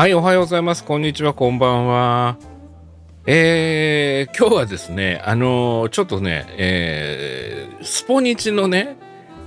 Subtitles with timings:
[0.00, 0.82] はい、おはようございます。
[0.82, 2.38] こんにちは、こんばんは。
[3.26, 8.96] えー、今日はですね、あのーちょっとね、えー、スポニチのね、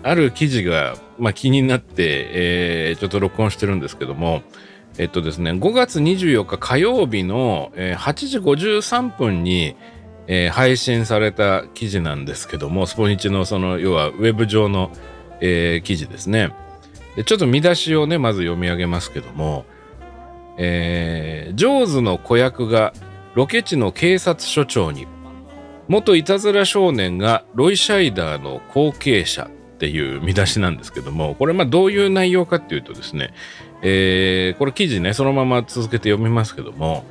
[0.04, 4.44] ある記事が、まあ、気になって、えーちょっと録音してるんですけども、
[5.00, 9.76] えっとですね、5月24日火曜日の、えー8時53分に、
[10.28, 14.92] えー配信された記事なんですけども、スポニチのその、要はウェブ上の、
[15.42, 16.54] えー記事ですね。
[17.16, 19.66] でちょっと見出しをね、まず読み上げますけども、
[20.58, 22.94] えージョーズの子役が
[23.36, 25.08] ロケ地の警察署長に
[25.88, 33.34] 元いたずら少年がロイ・シャイダーの後継者っていう見出しなんですけどもこれまあどういう内容かっていうとですね、
[33.82, 37.04] えーこれ記事ねそのまま続けて読みますけども、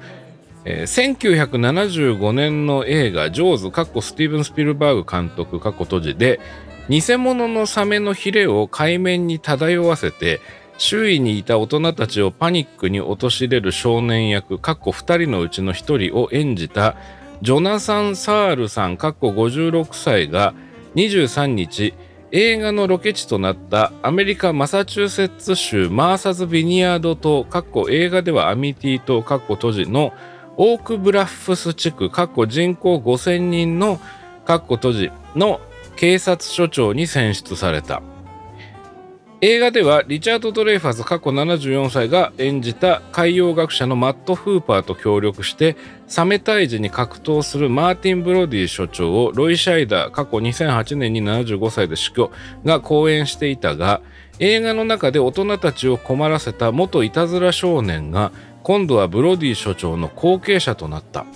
[0.65, 6.41] えー1975年の映画「ジョーズ」かっこスティーブン・スピルバーグ監督かっこ閉じで
[6.89, 10.41] 偽物のサメのヒレを海面に漂わせて
[10.79, 16.97] 周囲にいた大人たちをパニックに陥れる少年役かっこ2人のうちの1人を演じた
[17.43, 20.55] ジョナサン・サールさんかっこ56歳が
[20.95, 21.95] 23日
[22.31, 30.13] 映画のロケ地となったアメリカ・マサチューセッツ州マーサズ・ビニヤード島かっこ映画ではアミティ島かっこ閉じの
[30.57, 33.99] オークブラッフス地区かっこ人口5000人の
[34.45, 35.61] かっこ閉じの
[35.97, 38.03] 警察署長に選出された。
[39.45, 45.77] 映画ではリチャード・ドレイファス過去74歳が演じた海洋学者のマット・フーパーと協力して
[46.07, 52.31] サメ退治に格闘するマーティン・ブロディ所長をロイ・シャイダー過去2008年に75歳で死去
[52.65, 54.01] が講演していたが
[54.39, 58.31] 映画の中で大人たちを困らせた元いたずら少年が
[58.63, 61.27] 今度はブロディ所長の後継者となった。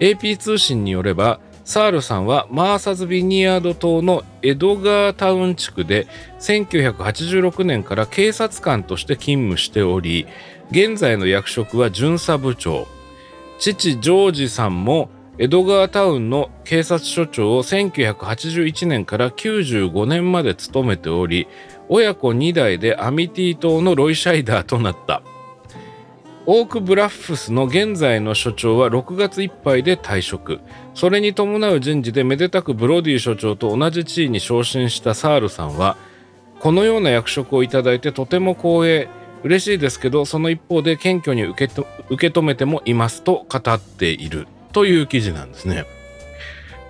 [0.00, 6.06] AP 通信によればサールさんはマーサズ・ビニヤード島のエドガータウン地区で
[6.40, 10.26] 1986年から警察官として勤務しており
[10.70, 12.86] 現在の役職は巡査部長。
[13.58, 21.48] 父ジョージさんもエドガータウンの警察署長を1981年から95年まで務めており
[21.90, 25.22] 親子2代でアミティ島のロイ・シャイダーとなった。
[26.50, 30.60] オーク・ブラッフスの現在の所長は6月いっぱいで退職
[30.94, 35.98] それに伴う人事でめでたくブロディ所長と同じ地位に昇進したサールさんは
[36.58, 39.08] このような役職をいただいてとても光栄
[39.42, 45.84] 嬉しいですけどその一方で謙虚に受けと受け止めてもいますと語っているという記事なんですね。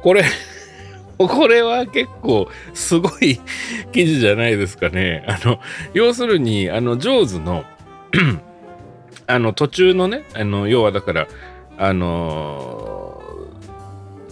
[0.04, 0.22] これ
[1.18, 3.40] これは結構すごい
[3.90, 5.24] 記事じゃないですかね。
[5.26, 5.58] あの
[5.94, 7.64] 要するにあのジョーズの
[9.28, 11.28] あの途中のねあの要はだから
[11.76, 13.22] あの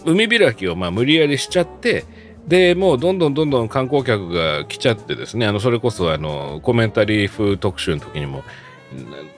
[0.05, 2.05] 海開きをまあ無理やりしちゃって
[2.47, 8.43] でもうどんどんどんどん観光客が来ちゃってですねあのそれこそあのコメンタリー風特集の時にも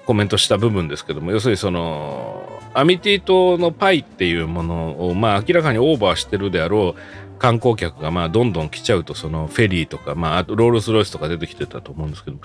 [0.06, 7.00] コメントした部分ですけども要するにそのアミティ島のパイっていうものをまあ明らかにオーバーしてるであろう
[7.40, 12.38] 観光客がまあどんどん来ちゃうとそのフェリーとかまああとロールスロイスとか出てきてたと思うんですけど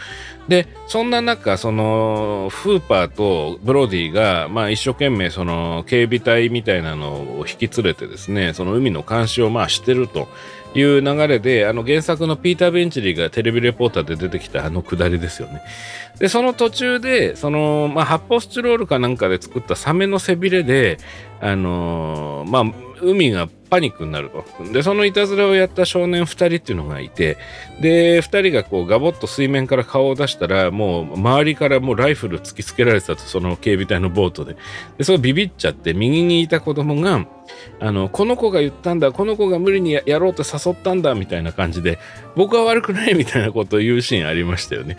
[0.49, 10.29] でそんな中そのフーパーとブロディがまあ一生懸命その警備隊みたいなのを引き連れてですねその海の監視をまあしてると
[10.75, 15.63] いう流れであの原作のピーター・ベンチリーがテレビレポーターで出てきたあのくだりですよね。
[16.19, 20.99] でその途中でその、まあ、発泡スチロールかなんかで作ったサメの背びれで
[21.41, 22.65] あのまあ
[23.05, 24.45] 海がパニックになると。
[24.73, 27.37] で、そのいたずらをやった少年2人っていうのがいて、
[27.81, 34.57] で、2人がこうガボッと水面から顔を出したら、もう周りからもうライフル突きつけられてたと、その警備隊のボートで。
[34.99, 37.27] で、それビビっちゃって、右にいた子供が、
[37.81, 41.99] あの、この子が言ったんだ、この子が無理にややろうと誘ったんだ、みたいな感じで、
[42.37, 44.97] 僕は悪くないみたいなことを言うシーンありましたよね。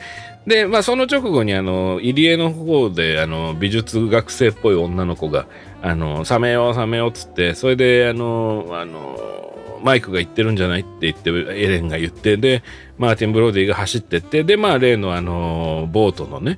[0.47, 5.47] で、まあ、その直後に、あの、入江の方で、あの、美術学生っぽい女の子が、
[5.85, 12.63] あの、サメよう、冷めよっつって、それで、あの、あの、マイクが言ってるんじゃないって言って、エレンが言って、で、
[12.97, 16.57] マーティン・ブローディが走ってって、で、まあ、例のあの、ボートのね、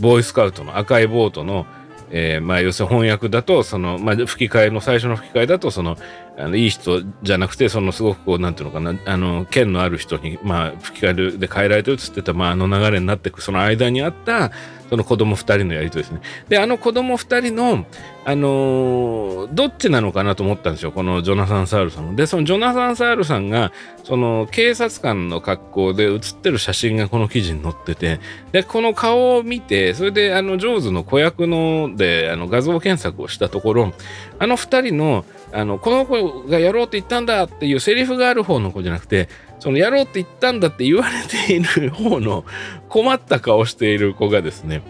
[0.00, 1.64] ボーイスカウトの赤いボートの、
[2.10, 5.96] えーまあ、要するに翻訳だと、その、まあ、吹き替えの、最初の吹き替えだと、その、
[6.38, 14.52] あのいい人じゃなくて、その、すごくこう、なんていうのかな、あの、剣のある人に、まあ、吹き替えで変えられてるっつってた、まあ、あの流れになっていく、その間にあった、
[14.90, 16.20] その子供二人のやりとりですね。
[16.48, 17.86] で、あの子供二人の、
[18.24, 22.16] あのーどっちなのかなと思ったんですよ、このジョナサン・サールさん。
[22.16, 23.72] で、そのジョナサン・サールさんが、
[24.04, 28.20] その警察官の格好で写ってる写真がこの記事に載ってて、
[28.52, 33.92] で、この顔を見て、それで、あの、ジョーズの子役ので、あの、画像検索をしたところ、
[34.38, 39.28] あの二人の、あの、この子がやろうって言ったんだっていうセリフがある方の子じゃなくて、
[39.58, 42.44] そのやろうって言ったんだって言われている方の
[42.88, 44.82] 困った顔している子がですね、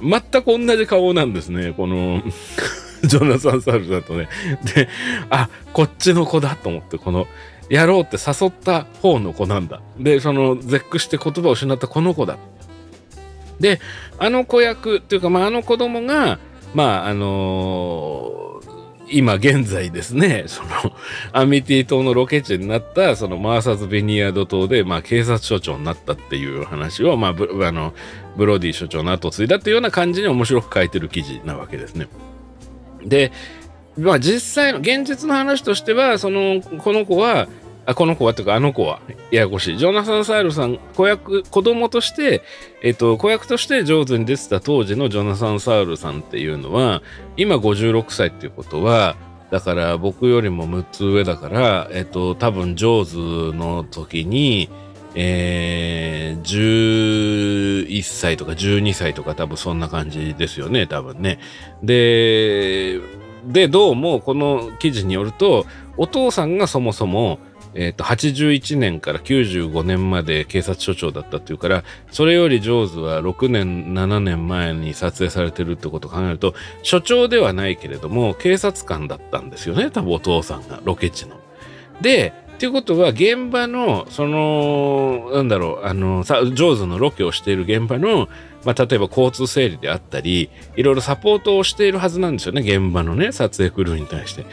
[0.00, 2.22] 全く同じ顔なんですね、この
[3.04, 4.28] ジョナサン・サルだとね。
[4.74, 4.88] で、
[5.30, 7.26] あ、こっちの子だと思って、この、
[7.70, 9.80] やろうって誘った方の子なんだ。
[9.98, 12.36] で、その、絶句して言葉を失ったこの子だ。
[13.60, 13.80] で、
[14.18, 16.38] あの子役っていうか、まあ、あの子供が、
[16.74, 18.60] まあ、あの
[19.10, 20.68] 今現在ですね、その、
[21.32, 27.92] アミティ島のロケ地になった、そのマーサズ・ベニヤード島で、まあ、警察署長になったっていう話を、まあ、ブあの
[28.36, 32.08] ブロディ署長の後継いだっていうような感じに面白く書いてる記事なわけですね。
[33.04, 33.32] で、
[33.98, 37.48] まあ、実際の、現実の話としては、その、この子は、
[37.90, 39.00] あこの子はというかあの子は
[39.32, 42.42] ややこしいジョナサン・サイルさん子役子供として、
[42.82, 47.02] えっと、子役として上手に出てた当時のジョナサン・サウルさんっていうのは
[47.36, 49.16] 今56歳っていうことは
[49.50, 54.70] だから僕よりも6つ上だから、えっと、多分ジョーズの時に、
[55.16, 61.40] えー、11歳とか12歳とか多分そんな感じですよね多分ね。
[61.82, 63.00] で
[63.44, 65.66] でどうもこの記事によると
[65.96, 67.38] お父さんがそもそも
[67.74, 81.36] えー、と81年から95年まで警察署長だったっていうからそれよりジョーズは6年7年前に撮影されてるってことを考えると署長ではないけれども警察官だったんですよね多分お父さんがロケ地の。
[82.00, 88.28] でっていうことは現場のそのなんだろうあのさジョーズのロケをしている現場の、
[88.66, 94.44] まあ、例えば交通整理であったりいろいろサポートをしているはずなんですよね現場のね撮影クルーに対して。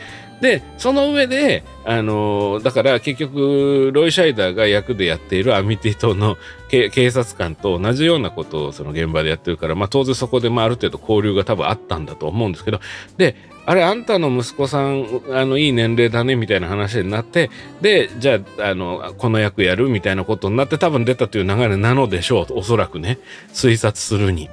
[0.42, 6.38] で、その上で、あのー、だから結局、ロイ・シャイダーが役でやっているアミティ島の
[6.70, 12.80] 警察官と同じようなことをその現場でやってるから、まあ当然そこでまあある程度交流が多分あったんだと思うんですけど、
[13.18, 13.36] で、
[13.66, 17.50] あれ、あんたの息子さん、あの、いい年齢だね、みたいな話になって、
[17.82, 22.54] で、じゃあ、あの、この役やるみたいなことになって多分出たという流れなのでしょう。
[22.54, 23.20] おそらくね、
[23.54, 24.50] 推察するに。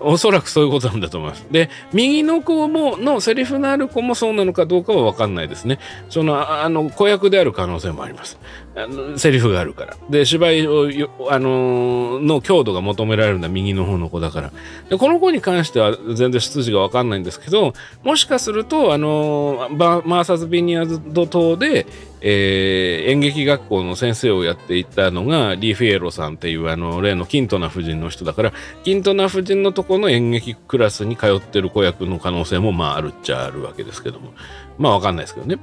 [0.00, 1.46] おそらくそういうことなんだと思います。
[1.50, 5.78] で、右の子も、のセリフのある子もそうなのかどうかはわかんないですね。
[6.08, 8.38] その、あの、子役である可能性もあります。
[8.76, 9.96] あのセリフがあるから。
[10.08, 10.88] で、芝居を、
[11.28, 14.52] あのー、の強度が求められるのは右の方の子だから。
[14.88, 17.74] で、この子に関しては全然出自がわかんないんですけど、
[18.04, 21.86] もしかすると、あのー、マーサズ・ビニアード島で、
[22.22, 28.52] えー、演劇学校の先生をやっていたのがリー・フィエロさんっていうあの例のキントナ夫人の人だから
[28.84, 34.34] キントナ夫人のとこの演劇クラスに通ってる子役の可能性もまああるっちゃあるわけですけども
[34.76, 35.58] まあわかんないですけどね。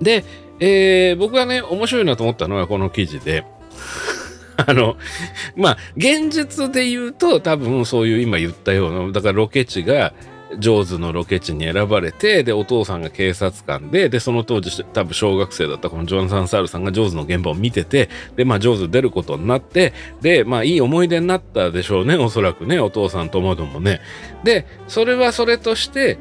[0.00, 0.24] で、
[0.60, 3.44] えー、僕がね面白いなと思ったのはこの記事で
[4.56, 4.96] あの
[5.56, 10.12] まあ現実で言うと多分そういう今言ったようなだからロケ地が
[10.58, 24.00] ジョーズのロケ地に選ばれて、で、お父さんが警察官で、で、その当時多分小学生だったこのジョン・サン・サールさんがジョーズの現場を見てて、で、まあ、ジョーズ出ることになって、で、まあ、いい思い出になったでしょうね、おそらくね、お父さんともどもね。
[24.42, 26.18] で、それはそれとして、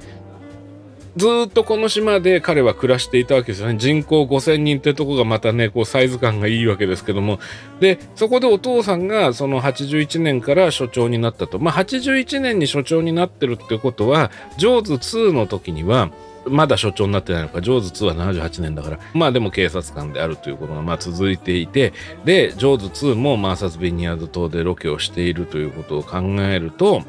[1.18, 3.78] ずっとこの島で彼は暮らしていたわけですよね。
[3.78, 7.40] 人口5000人ってとこがまたね、こうサイズ感がいいわけですけども。
[7.80, 11.60] で、そこでお父さんがその81年から所長になったと。
[11.60, 16.12] まあ81年に所長になってるってことは、ジョーズ2の時には、
[16.48, 21.94] まだ所長になってないのか、ジョーズ2は78年だから、まあでも警察官であるということがまあ続いていて、
[22.26, 27.04] で、ジョーズ2もマーサス・ビニアード島でロケをしているということを考えると、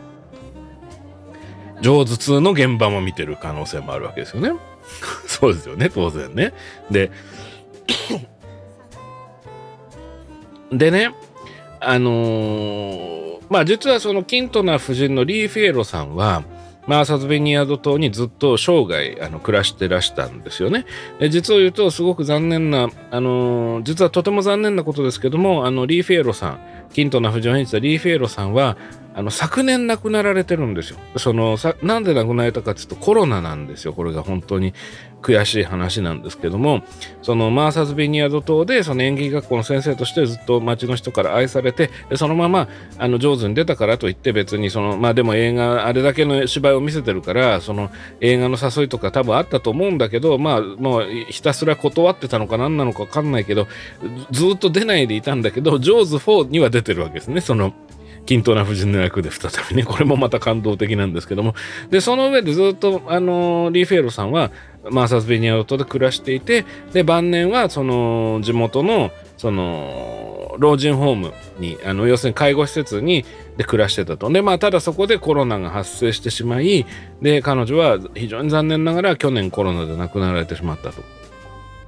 [1.80, 4.52] 上頭痛の現場も見てる可能性もあるわけですよね。
[5.26, 6.52] そうですよね、当然ね。
[6.90, 7.10] で、
[10.72, 11.14] でね、
[11.80, 16.44] あのー、まあ実はそのキントナ夫人のリー・フィエロさんは、
[16.90, 20.86] マーサズ・ベニヤド島にずっと生涯あの暮らしてらしたんですよね。
[21.20, 26.60] え実を言うとすごく残念な、あのー、実はとても残念なことですけども、あのリー・フィエロさん、
[26.92, 28.76] キントナ夫人を演じたリー・フィエロさんは、
[29.14, 30.98] あの昨年亡くなられてるんですよ。
[31.16, 33.92] そのさなんで亡くなられたかっていうとコロナなんですよ。
[33.92, 34.74] これが本当に
[35.20, 36.82] 悔しい話なんですけども
[37.22, 53.68] そのマーサズ・ビニアド島でその演劇学校の先生としてずっと町の人から愛されてそのままあの上手に出たからといって別にそのまあでも映画あれだけの芝居を見せてるからその映画の誘いとか多分あったと思うんだけどまあもうひたすら断ってたのか何なのか分かんないけど
[54.30, 57.40] ずっと出ないでいたんだけどジョーズ4には出てるわけですね。
[57.40, 57.72] その
[58.26, 61.54] 均等な夫人の役で再びね、これもまた感動的なんですけども、
[61.90, 64.50] で、その上でずっと、あの、リー・フェーロさんは、
[64.88, 73.24] マーサス・ベニアウトで暮らしていて、で、晩年は、その、地元の、その、老人ホームに、あの、要するに介護施設に、
[73.56, 74.30] で暮らしてたと。
[74.30, 76.86] で、まあ、ただそこでコロナが発生してしまい、
[77.20, 81.02] で、彼女は非常に残念ながら去年コロナで亡くなられてしまったと。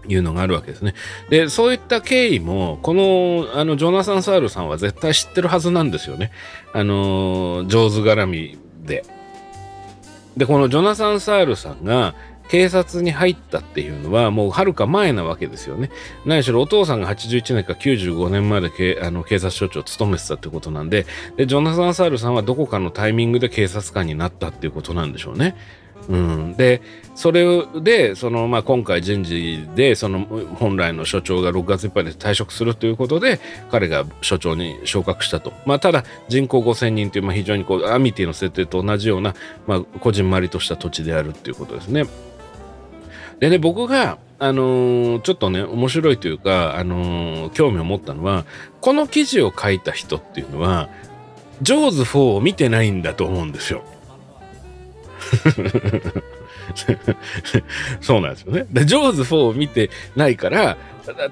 [0.09, 0.95] いうのがあるわけですね。
[1.31, 6.33] で、そういった経緯も、この、あの、ジョナサン・サールさんは絶対知ってるはずなんですよね。
[6.73, 9.05] あの、上手絡みで。
[10.37, 12.15] で、このジョナサン・サールさんが、
[12.53, 15.91] 警察に入ったっていうのはもうはるか前なわけですよね。
[16.27, 21.07] 何しろお父さんが81年か95年まで警あの警察署長を務めてたってことなんで
[21.39, 25.57] で、ジョナサン・サールさんはどこかのタイミングで警察官になったっていうことなんでしょうね。
[26.11, 26.83] うん、で
[27.15, 27.47] それ
[27.81, 33.41] でその、まあ、今回人事でその本来の所長が6月いっぱいで退職するということで
[33.71, 39.35] 彼が所長に昇格したと、まあ、ただ人口5000人という、まあ、非常にこうアミティの設定と同じような、
[39.67, 42.05] まあ、こじんまりとした土地であるっていうことですね。
[43.43, 48.45] でね僕があのー、ちょっとね面白いというか、あのー、興味を持ったのは
[48.81, 50.89] この記事を書いた人っていうのは
[51.61, 53.83] ジョーズ4を見てないんだと思うんですよ。
[58.01, 58.67] そうなんですよね。
[58.71, 60.77] で、ジョーズ4を見てないから、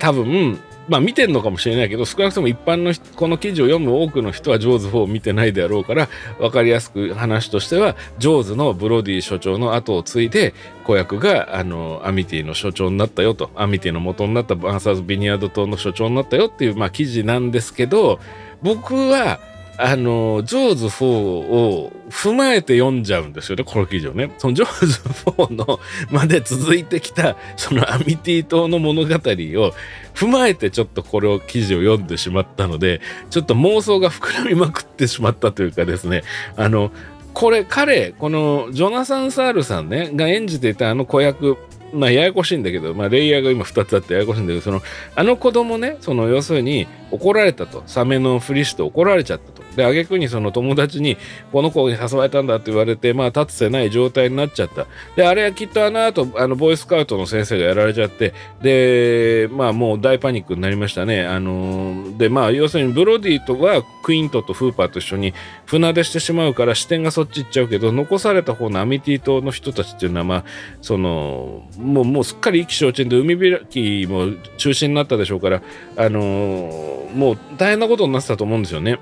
[0.01, 0.59] 多分、
[0.91, 6.09] まあ見てんのかもしれないけど、少なくとも一般のこの記事を読む多くの人はジョーズ4を見てないであろうから、
[6.41, 18.19] わかりやすく話としては、ジョーズのブロディ所長の後を継いで、子役があのアミティの所長になったよと、アミティの元になったバンサーズ・ビニヤード島の所長になったよっていう、まあ記事なんですけど、
[18.61, 19.39] 僕は、
[19.83, 24.31] あの、ジョーズ4を踏まえて読んじゃうんですよね、この記事をね。
[24.37, 29.73] そのジョーズ4のまで続いてきた、そのアミティ島の物語を
[30.15, 36.25] 踏まえてちょっとこれを記事を読んでしまったので、ちょっと妄想が膨らみまくってしまったというかですね、
[36.57, 36.93] あの、
[37.33, 41.57] これ彼、このジョナサン・サールさんね、が演じていたあの子役、
[41.95, 44.83] まあややこしいんだけど、まあレイヤーが今2つあってややこしいんだけど、その、
[45.15, 49.60] あの子供ね、その要するに怒られたと、サメのふりして怒られちゃったと。
[49.81, 51.17] で、挙句にその友達に、
[51.53, 54.87] この子に誘われたんだって言われて、まあ立つせない状態になっちゃった。
[55.17, 61.25] で、あれはきっとあの後、あの、ボーイスカウトの先生がやられちゃって、で、まあもう大パニックになりましたね。
[61.25, 65.33] あの、で、まあ要するにブロディとはクイントとフーパーと一緒に
[65.65, 70.45] 船出してしまうから視点がそっち行っちゃうけど、残された方のアミティ島の人たちっていうのは、まあ、
[70.83, 74.27] その、もう、もうすっかり意気消沈で海開きも
[74.59, 75.63] 中止になったでしょうから、
[75.97, 78.99] あのもう大変なことになってたと思うんですよね。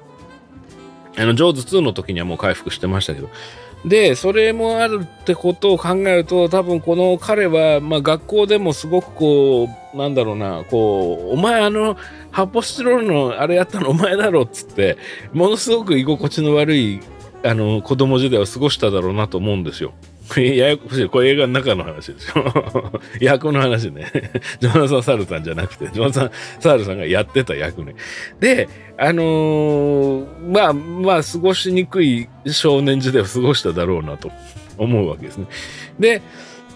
[1.19, 3.29] あの、ジョーズ2の時にはもう回復してましたけど。
[3.85, 11.97] で、それもあるってことを考えると、多分この彼は、まあ学校でもすごくこう、なんだろうな、こう、お前あの、
[12.31, 14.97] 発泡スチロールのあれやったのお前だろっつって、
[15.33, 17.01] ものすごく居心地の悪い、
[17.45, 19.93] あの、子供時代を過ごしただろうなと思うんですよ。
[20.37, 21.09] ややこしい。
[21.09, 22.45] これ映画の中の話ですよ。
[23.21, 24.11] 役の話ね。
[24.61, 26.31] ジョナサン・サルさんじゃなくて、ジョナサン・
[26.61, 27.95] サルさんがやってた役ね。
[28.39, 28.69] で、
[28.99, 34.31] あのー、まあ、まあ、過ごしにくい少年時代を過ごしただろうなと
[34.77, 35.47] 思うわけですね。
[35.99, 36.23] で、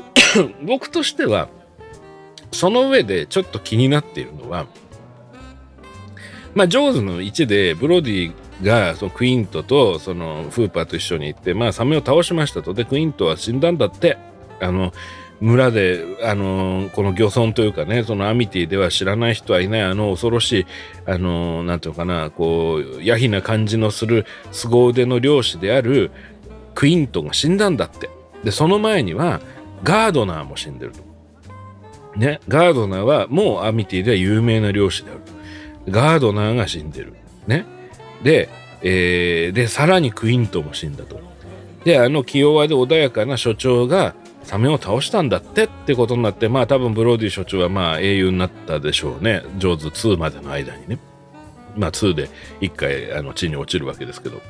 [0.65, 1.49] 僕としては、
[2.53, 4.67] その上でちょっと気になっているのは、
[6.55, 8.33] まあ、ジョーズの1でブロディ
[8.63, 14.19] がそのクイントとそのフーパーと一緒に行ってまあサメを倒しましたとでクイントは死んだんだって
[14.61, 14.93] あの
[15.41, 20.67] 村であのこの漁村というかねそのアミティでは知らない人はいないあの恐ろしい
[21.07, 26.13] あのなんていうかなこうヤヒな感じのする凄腕の漁師である
[26.75, 28.09] クイントが死んだんだって
[28.45, 29.41] でその前には
[29.83, 31.13] ガードナーも死んでると。
[32.17, 35.21] ね、ガードナーはもうアミティでは有名な漁師である。
[35.91, 37.15] ガードナーが死んでる。
[37.47, 37.65] ね。
[38.23, 38.49] で、
[38.83, 41.21] えー、で、さらにクイントも死んだと。
[41.85, 49.43] で、あの気弱で穏やかな所長がサメを倒したんだってってことになって、まあ多分ブロディ所長はまあ英雄になったでしょうね。
[49.59, 50.99] ジョーズ2までの間にね。
[51.77, 52.29] まあ2で
[52.61, 54.41] 1回あの地に落ちるわけですけど。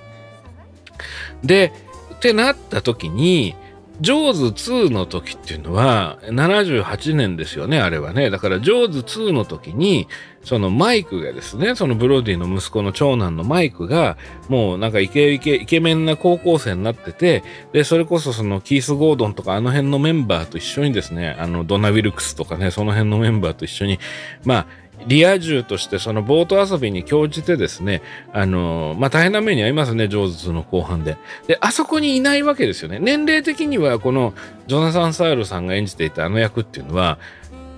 [1.42, 1.72] で、
[2.14, 3.54] ってなった時に、
[4.02, 8.30] ジョーズ2の時っていうのは78年ですよね、あれはね。
[8.30, 10.08] だからジョーズ2の時に、
[10.42, 14.16] そのマイクがですね、そのブロディの息子の長男のマイクが、
[14.48, 24.00] もうなんかイケイケ、イケメンな高校生になってて、で、それこそそのキース・ゴードンとかあの辺のメンバーと一緒にですね、あのドナ・ウィルクスとかね、その辺のメンバーと一緒に、
[24.44, 24.66] まあ、
[25.06, 31.16] リア充としてそのボート遊びに興じてですね、あのー、まあ、大変な目に遭いますね、ジョーズの後半で。
[31.46, 32.98] で、あそこにいないわけですよね。
[33.00, 34.34] 年齢的にはこの
[34.66, 37.18] ジョナサン・サールさんが演じていたあの役っていうのは、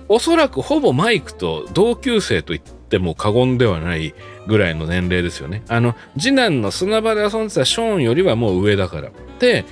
[0.07, 4.13] おそらくほぼマイクと同級生と言っても過言ではない
[4.47, 5.63] ぐらいの年齢ですよね。
[5.67, 9.09] あの、次男の砂場で遊んでたショーンよりはもう上だから。
[9.39, 9.65] で、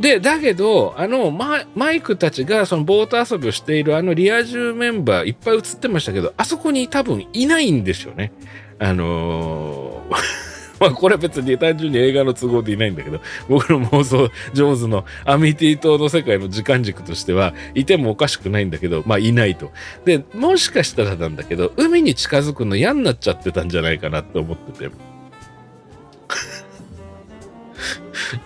[0.00, 8.32] で、だけど、あのマ、マイクたちがそのボート遊びをしているあのリア充メンバーいっぱい映ってましたけど、あそこに多分いないんですよね。
[8.78, 10.16] あのー
[10.80, 19.70] まあこれは別に単純に映画の都合でいないんだけど、僕の妄想上手のアミティ島の世界の時間軸としてはいてもおかしくないんだけど、まあいないと。
[20.06, 24.88] で、もしかしたらなんだけど、海に近づくの嫌になっちゃってたんじゃないかなって思ってて。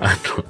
[0.01, 0.45] あの、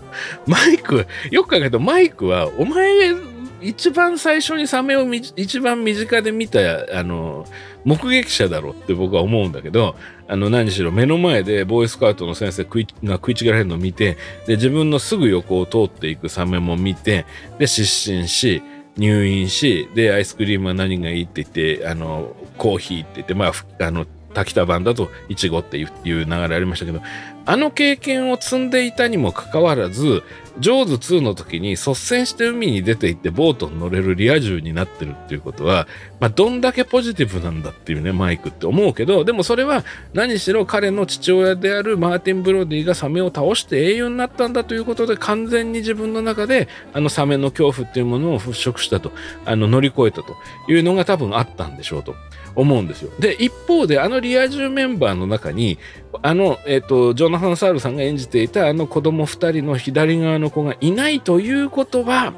[0.47, 3.13] マイク、よく考えるとマイクは、お前、
[3.61, 6.61] 一番最初にサメを一番身近で見た、
[6.93, 7.47] あの、
[7.85, 9.97] 目撃者だろうって僕は思うんだけど、
[10.29, 17.25] あの、何しろ目の前でボーイスカウトの先生が食い違られるのを見て、で、自分のすぐ横を通っていくサメも見て、
[17.59, 18.63] で、失神し、
[18.97, 27.01] 入院し、で、アイスクリームは何がいいって言って、あの、コーヒーって言って、まあ、あの、滝田版だとイチゴっていう流れありましたけど、
[27.47, 30.23] あの経験を積んでいたにもかかわらず、
[30.59, 35.89] ジョーズ2の時に率先して海に出て行ってボートに乗れるリア充になってるっていうことは、
[36.21, 49.13] まあ、どんだけポジティブなんだっていうね、マイクって思うけど、でもそれは何しろ彼の父親であるマーティン・ブロディがサメを倒して英雄になったんだということで、完全に自分の中で、あのサメの恐怖っていうものを払拭したと、
[49.45, 50.37] あの乗り越えたと
[50.69, 52.15] いうのが多分あったんでしょうと。
[52.57, 53.11] 思うんですよ。
[53.19, 55.79] で、一方で、あのリア充メンバーの中に、
[56.23, 62.33] あの、えっ、ー、と、ジョナサン・サールさんが演じていたあの子供二人の左側の子がいないということは、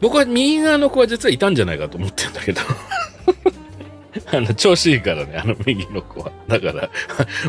[0.00, 2.60] 僕は右側の子は実はいたんじゃないかと思ってるんだけど。
[4.32, 6.32] あの、調子いいからね、あの右の子は。
[6.48, 6.90] だから、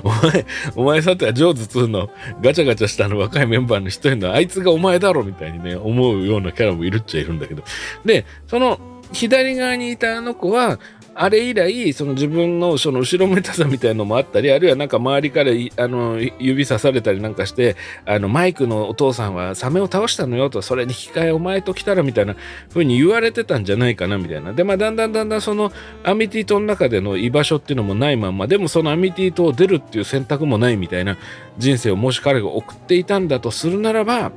[0.04, 0.46] お前、
[0.76, 2.10] お前さてはジョーズ2の
[2.42, 7.64] ガチャガチャしたの若いメンバーの一人のあいつがお前だろみたいにね、思うようなキャラもいるっちゃいるんだけど。
[8.06, 8.80] で、その、
[9.12, 10.80] 左側にいたあの子は、
[11.22, 17.76] あれ以来、その自分のその後ろめたさみたいなのもあったり、あるいはなんか周りからあの指さされたりなんかして、
[18.06, 22.38] あのマイクのお父さんはサメを倒したのよと、それに引き換えお前と来たらみたいな
[22.70, 24.54] 風に言われてたんじゃないかなみたいな。
[24.54, 25.74] で、まあだんだんだんだんその
[26.06, 31.18] アミティ島の中での居場所っていうのもないまんま、でもそのアミティ島を出るっていう選択もないみたいな
[31.58, 34.32] 人生をもし彼が送っていたんだとするならば、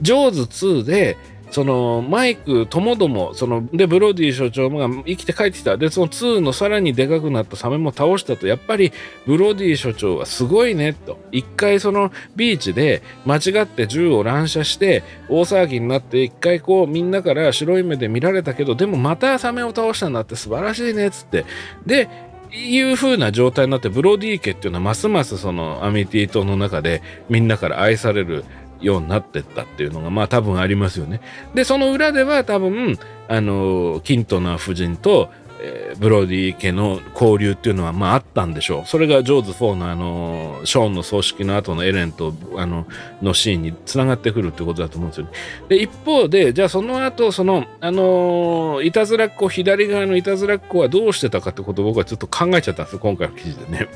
[0.00, 1.16] ジョーズ2で
[1.52, 5.76] そのマイクともども、そのでブロディ所長が生きて帰ってきた。
[5.76, 8.90] で、その2のさらにでかくなったサメも倒したと、やっぱり
[9.26, 11.18] ブロディ所長はすごいねと。
[11.30, 21.44] 一回そのビーチで間違って銃を乱射して大騒ぎになって、一回こうみんなから白い目で見られたけど、でもまたサメを倒したんだって素晴らしいねっつって。
[21.84, 22.08] で、
[22.54, 28.44] いう風な状態になって、ブロディ家っていうのはますますそのアミティ島の中でみんなから愛される
[28.82, 31.20] ようになってったっていうのがまあ多分ありますよね。
[31.54, 38.86] でその裏では多分あのキントナー夫人と、えー、ブロディ家の交流っていうのはまああったんでしょう。
[38.86, 42.86] それがジョーズ4のあのショーンの葬式の後のエレンとあの
[43.22, 45.32] のシーンにつながってくるってことだと思うんですよね。
[45.68, 53.88] で一方でじゃあその後そのあのいたずらっ子左側のいたずらっ子はどうしてたかってことを僕はちょっと考えちゃったんです今回の記事でね。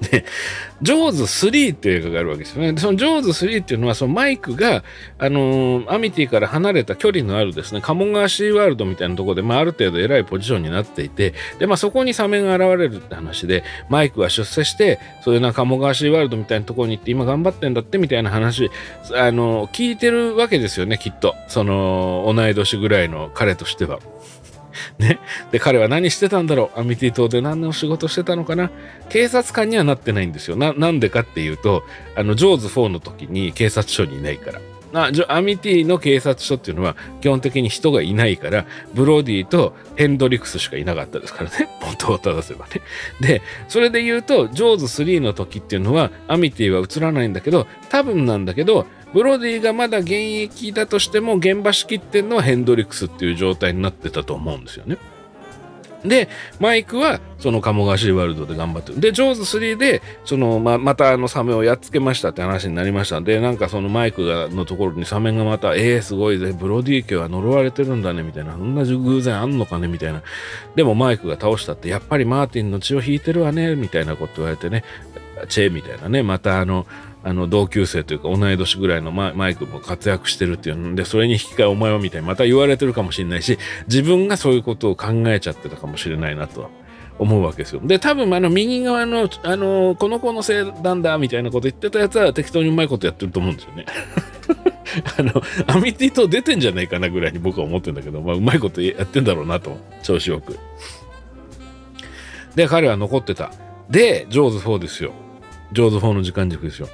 [0.00, 0.24] で、
[0.82, 2.72] ジョーズ3っていう映画があるわけですよね。
[2.72, 4.82] でそのジョーズ3っていうのは、そのマイクが、
[5.18, 18.70] あのー、アミティから離れた距離のあるですね、カモ川シーワールドみたいなところで、まあ、ある程度偉いポジションになっていて、で、まあ、そこにサメが現れるって話で、マイクは出世して、そういうなカモ川シーワールドみたいなところに行って、今頑張ってんだってみたいな話、
[19.14, 21.34] あのー、聞いてるわけですよね、きっと。
[21.48, 23.98] その、同い年ぐらいの彼としては。
[24.98, 25.18] ね。
[25.50, 26.80] で、彼は何してたんだろう？
[26.80, 28.70] アミティ島で何の仕事してたのかな？
[29.08, 30.56] 警察官にはなってないんですよ。
[30.56, 31.84] な、なんでかっていうと、
[32.16, 34.60] あの、ジョーズ4の時に警察署にいないから。
[34.92, 41.68] あアミティの警察署っていうのは基本的に人がいないから、ブロディとヘンドリクスしかいなかったですからね。
[41.82, 42.82] 元を正せばね。
[43.20, 54.98] で、それで言うと、ジョーズ3の時っていうのは、アミティは映らないんだけど、多分なんだけど、ブロディがまだ現役だとしても現場仕切ってんのはヘンドリックスっていう状態になってたと思うんですよね。
[56.04, 59.00] で、マイクはその鴨川シーワールドで頑張ってる。
[59.00, 63.20] で、ジョーズ3で、その、ま、またあのサメをやっつけましたって話になりました。
[63.20, 70.22] で、なんかそのマイクがのところにサメがまた、えー、すごいぜ、ブロディー家は呪われてるんだね、みたいな、同じ偶然あんのかね、みたいな。
[70.74, 74.84] でもマイクが倒したって、やっぱりマーティンの血を引いてるわね、みたいなこと言われてね、
[75.48, 76.86] チェみたいなね、またあの、
[77.22, 86.70] あの同級生というか同い年ぐらいのマイクも活躍してるっていうのでそれに引き換えお前はみたいにまた言われてるかもしれないし自分がそういうことを考えちゃってたかもしれないなと
[87.18, 87.82] 思うわけですよ。
[87.84, 93.84] で多分あの右側のあのこの子のせいなんだみたいなこと言ってたやつは適当にうまいことやってると思うんですよね。
[95.18, 100.58] あのアミティと出てんじゃないかなぐらいに僕は思ってるんだけど、まあ、うまいことやってんだろうなと調子よく。
[102.56, 103.52] で彼は残ってた。
[103.90, 105.12] でジョーズ4ですよ。
[105.72, 106.88] ジョーズ4の時間軸ですよ。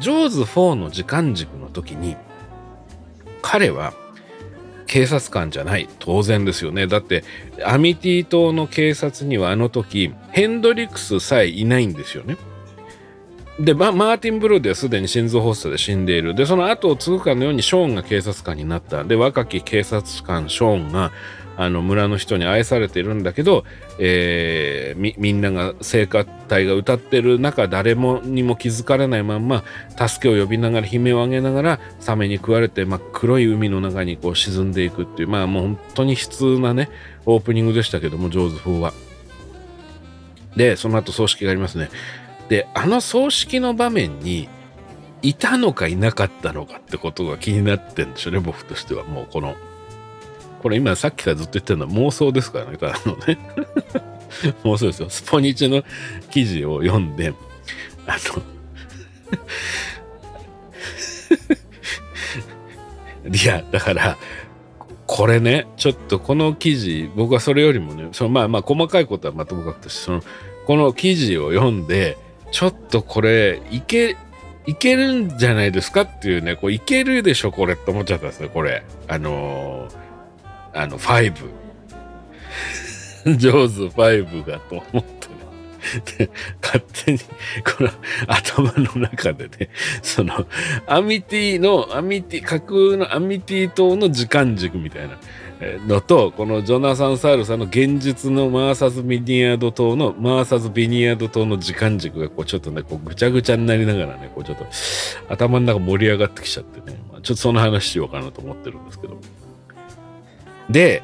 [0.00, 2.16] ジョーズ4の時間軸の時に、
[3.42, 3.94] 彼は
[4.86, 7.22] 警察官じゃない当然ですよねだって
[7.64, 12.36] アミティ島の警察にはあの時ヘンドリックスさえいないんですよね
[13.60, 16.36] で、ま、マーティン・ブルーではすでに心臓発作で死んでいる。
[16.36, 19.02] で、その後を継ぐかのようにショーンが警察官になった。
[19.02, 21.10] で、若き警察官ショーンが、
[21.60, 23.64] あの村の人に愛されてるんだけど、
[23.98, 29.64] えー、みみんなが聖歌隊が歌ってる中誰もにも気づかれないまんま
[29.98, 36.90] 助けを呼びながら悲鳴を上げながらサメに食われて真っ黒い海の中にこう沈んでいくっていうまあもう本当に悲痛なね
[37.26, 38.92] オープニングでしたけどもジョーズ風は。
[40.54, 41.90] でその後葬式がありますね。
[42.48, 44.48] であの葬式の場面に
[45.22, 49.56] いたのかいなかったのかってことが気になってんでしょうね僕としてはもうこの
[50.62, 53.38] これ今さっきからずっと言ってるのは妄想ですからねあのね
[54.64, 55.82] 妄想ですよスポニチの
[56.30, 57.32] 記事を読んで
[58.06, 58.16] あ
[63.24, 64.16] の いやだから
[65.06, 70.22] これねちょっとこの記事僕はそれよりもねそのまあまあ細かいことはまともかくとしてその
[70.66, 72.16] この記事を読んで
[72.50, 74.16] ちょっとこれ、いけ、
[74.66, 78.82] いけるんじゃないですかっていうね、こういけるでしょ、これって思っちゃったんですね、これ。
[79.06, 80.07] あのー、
[80.78, 81.32] あの、5。
[83.36, 85.34] ジョーズ5がと思ってね。
[86.18, 86.30] で、
[86.62, 87.90] 勝手に、この
[88.28, 89.70] 頭の中でね、
[90.02, 90.46] その、
[90.86, 95.18] アミティの、アミティ、架空のアミティ島の時間軸みたいな。
[95.88, 104.64] のとこのジョナサン・サールさんの現実のマーサズ・ビニヤード島のマーサズ・ビニヤード島の時間軸がこうちょっとねこうぐちゃぐちゃになりながらねこうちょっと
[105.28, 109.18] 頭の中盛り上がってきちゃってね、ま、ちょっとその話しようかなと思ってるんですけど
[110.70, 111.02] で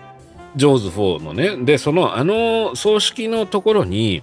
[0.57, 4.22] ジョーズ4のねでそのあの葬式のところに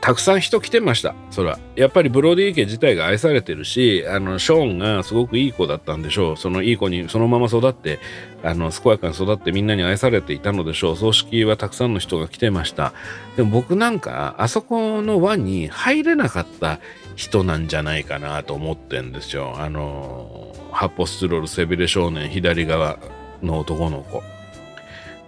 [0.00, 1.14] たくさん人来てました。
[1.30, 6.36] そらやっぱりブロディー家自体が愛されてるしあのショーンがすごくいい子だったんでしょう。
[6.36, 8.00] そのいい子にそのまま育って
[8.42, 10.96] あの健やかに育ってみんなに愛されていたのでしょう。
[10.96, 12.92] 葬式はたくさんの人が来てました。
[13.36, 16.80] でも僕なんかあそこの輪に入れなかった
[17.14, 19.54] 人なんじゃないかなと思ってんですよ。
[19.56, 22.98] あの発泡スチロール背びれ少年左側。
[23.42, 24.22] の男の子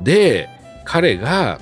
[0.01, 0.49] で
[0.85, 1.61] 彼が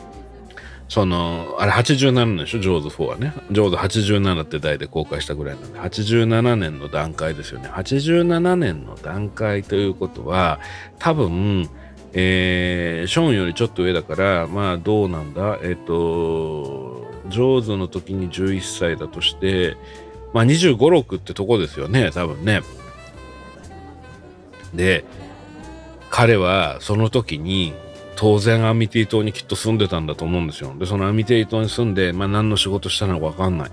[0.92, 3.32] その、あれ87年でしょ、ジョーズ4はね。
[3.50, 7.70] ジョーズ87って代で公開したぐらいなんで、87年の段階ですよね。
[7.70, 10.60] 87年の段階ということは、
[10.98, 11.66] 多分、
[12.12, 15.58] えー、ショーンよりちょっと上だから、まあどうなんだ？
[15.62, 19.78] えっ、ー、と、ジョーズの時に11歳だとして、
[20.34, 22.60] まあ25、6ってとこですよね、多分ね。
[24.74, 25.06] で、
[26.12, 27.72] 彼はその時に
[28.16, 30.76] 当然アミティ島にきっと住んでたんだと思うんですよ。
[30.78, 33.70] で、そのアミティ島に住んで、まあ何の仕事したのかわかんない。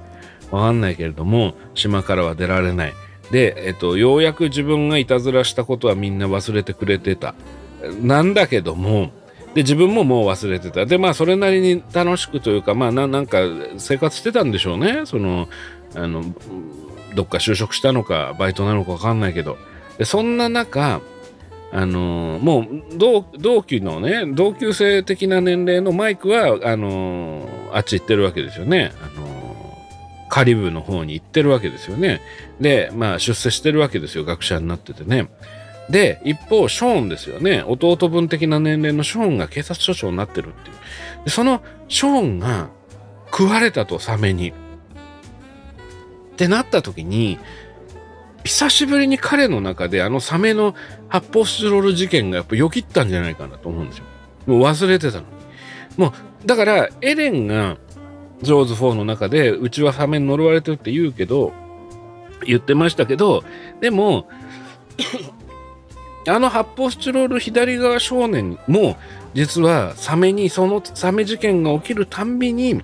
[0.49, 2.93] わかんないけれども、島からは出られない。
[3.30, 7.36] で、えっと、ようやく自分がいたずらしたことはみんな忘れてくれてた。
[8.02, 9.12] なんだけども、
[9.54, 10.86] で、自分ももう忘れてた。
[10.86, 13.39] で、まあ、それなりに楽しくというか、まあ、ななんか
[13.78, 15.02] 生活してたんでしょうね。
[15.06, 15.49] その、
[15.93, 16.23] あの、
[17.15, 19.58] どっか就職したのか、バイトなのかわかんないけど。
[19.97, 21.02] で、そんな中、
[21.71, 32.21] あのー、もう同期のね同級生的な年齢のマイクはあのー、あっち行ってるわけですよね、あのー、カリブの方に行ってるわけですよね。
[32.60, 34.25] でまあ出世してるわけですよ。
[34.25, 35.29] 学者になっててね。
[35.89, 37.63] で一方ショーンですよね。
[37.65, 40.75] 弟分的な年齢のショーンが警察署長になってるっていう。
[41.25, 42.69] でそのショーンが
[43.32, 44.49] 食われたとサメに。
[44.49, 44.53] っ
[46.39, 47.38] てなった時に
[48.43, 50.75] 久しぶりに彼の中であのサメの
[51.08, 54.06] 発泡スチロール事件がやっぱよぎったんじゃないかなと思うんですよ。
[54.45, 55.28] もう忘れてたのに。
[55.97, 57.78] もう、だからエレンが
[58.41, 61.54] ジョーズ4の中でうちはサメに呪われてるって言うけど、
[62.45, 63.43] 言ってましたけど、
[63.82, 64.30] でも、
[66.28, 68.97] あの発泡スチロール左側少年も
[69.34, 72.82] 実はサメにそのサメ事件が起きるたんびに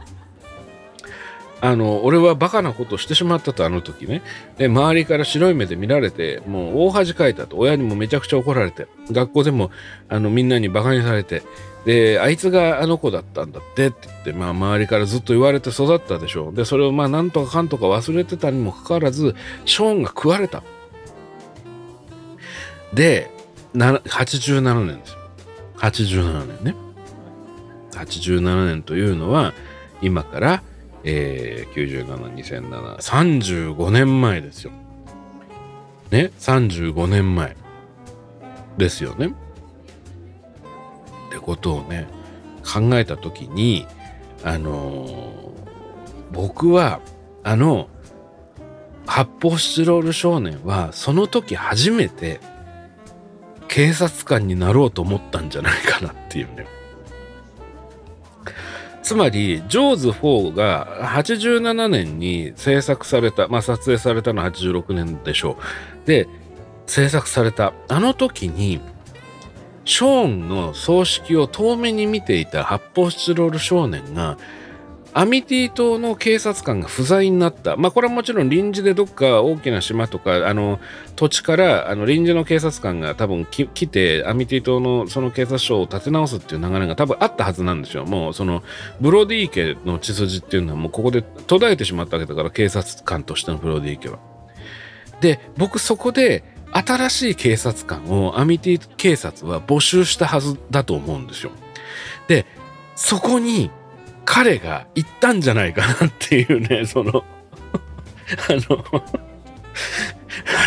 [1.61, 4.21] あの俺はバカなことしてしまったとあの時ね。
[4.57, 7.57] で周りから白い目で見られてもう大恥かいたと。
[7.57, 8.87] 親にもめちゃくちゃ怒られて。
[9.11, 9.71] 学校でも
[10.09, 11.43] あのみんなにバカにされて。
[11.85, 16.53] であいつがあの子だったんだってって言って、まあ、周りからずっと言われて育ったでしょう。
[16.53, 20.63] でそれをまあなんとかかんとか忘れてたにもかかわらずショーンが食われた。
[22.93, 23.29] で
[23.75, 25.17] 87年ですよ。
[25.77, 26.75] 87年ね。
[27.91, 29.53] 87年というのは
[30.01, 30.63] 今から
[31.07, 34.71] えー、97、2007、35年前ですよ。
[36.09, 37.55] ね、35年前
[38.77, 39.27] ですよね。
[39.27, 39.31] っ
[41.31, 42.07] てことをね、
[42.63, 43.85] 考えた時に、
[44.43, 45.11] あのー、
[46.31, 46.99] 僕は、
[47.43, 47.87] あの、
[49.05, 52.39] 発泡スチロール少年は、その時初めて、
[53.67, 56.65] 警察官になろうと思ったんじゃないかなっていうね。
[59.05, 65.59] つまり、ジョーズ4が87年に制作された、まあ撮影されたのは86年でしょ
[66.03, 66.07] う。
[66.07, 66.27] で、
[66.87, 68.81] 制作された、あの時に、
[69.85, 74.39] ショーンの葬式を遠目に見ていた発泡スチロール少年が、
[75.17, 77.77] アミティ島の警察官が不在になった。
[77.77, 80.77] まあこれはもちろん臨時でどっか大きな島とか、あの、
[81.15, 88.03] 土地からあの臨時の警察官が多分来て、アミティ島のその警察署を立て直すっていう流れが多分あったはずなんですよ。
[88.03, 88.61] もうその、
[88.99, 94.19] ブロディ家の血筋っていうのはもうここで途絶えてしまったわけだから、警察官としてのブロディ家は。
[95.21, 101.51] で、僕そこで、新しい警察官をアミティ警察は募集したはずだと思うんですよ。
[102.27, 102.45] で、
[102.97, 103.71] そこに
[104.25, 107.23] 彼が行ったんじゃないかなっていうね、 その
[108.49, 108.83] あの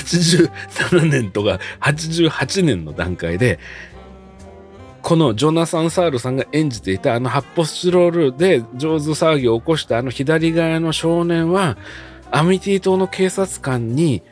[0.07, 3.59] 87年とか88年の段階で、
[5.03, 11.77] このジョナサン・サールさんが演じていたあの発泡スチロールで上手騒ぎを起こしたあの左側の少年は、
[12.31, 14.23] アミティ島の警察官に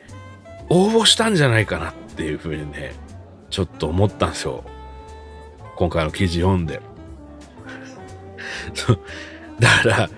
[0.69, 2.93] 応募したんじゃないかなっていうふうにね、
[3.49, 4.63] ちょっと思ったんですよ。
[5.75, 6.81] 今回の記事読んで。
[9.59, 10.09] だから、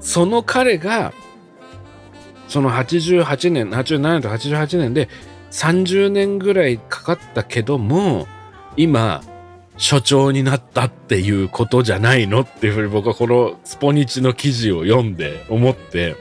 [0.00, 1.12] その彼が、
[2.48, 5.08] その88年、87年と88年で
[5.50, 8.26] 30年ぐらいかかったけども、
[8.76, 9.22] 今、
[9.76, 16.16] 所長になったっていうことじゃないのっていうふうに僕はこのスポニチの記事を読んで思って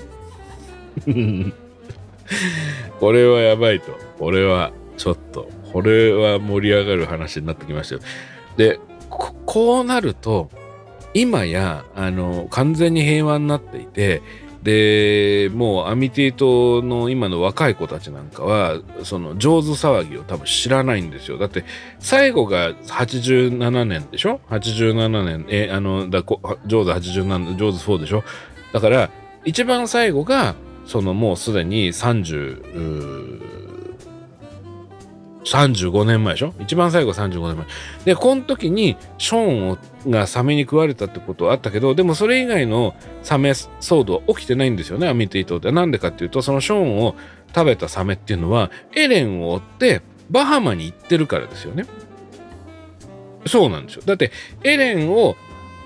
[3.00, 3.98] これはやばいと。
[4.18, 8.02] これはちょっと、これは盛り上がる話になってきましたよ。
[8.58, 10.50] で、こうなると、
[11.14, 14.22] 今や、あの、完全に平和になっていて、
[14.64, 21.38] で、もうアミティ島の今の若い子たちなんかは、その上手騒ぎを多分知らないんですよ。
[21.38, 21.64] だって、
[22.00, 26.24] 最後が87年でしょ ?87 年、え、あの、だ
[26.68, 28.24] 上手87、上手4でしょ？
[28.74, 29.10] だから、
[29.46, 33.59] 一番最後が、そのもうすでに30、
[35.50, 36.54] 35年前でしょ？
[36.60, 37.66] 一番最後35年前。
[38.06, 45.72] で、この時にショーンがサメに食われたってことはあったけど、でもそれ以外のサメ騒動は起きてないんですよね、アミティ島って。
[45.72, 47.16] なんでかっていうと、そのショーンを
[47.54, 51.86] 食べたサメっていうのは、エレンを追ってバハマに行ってるからですよね。
[53.48, 54.04] そうなんですよ。
[54.06, 54.32] だって、
[54.64, 55.36] エレンを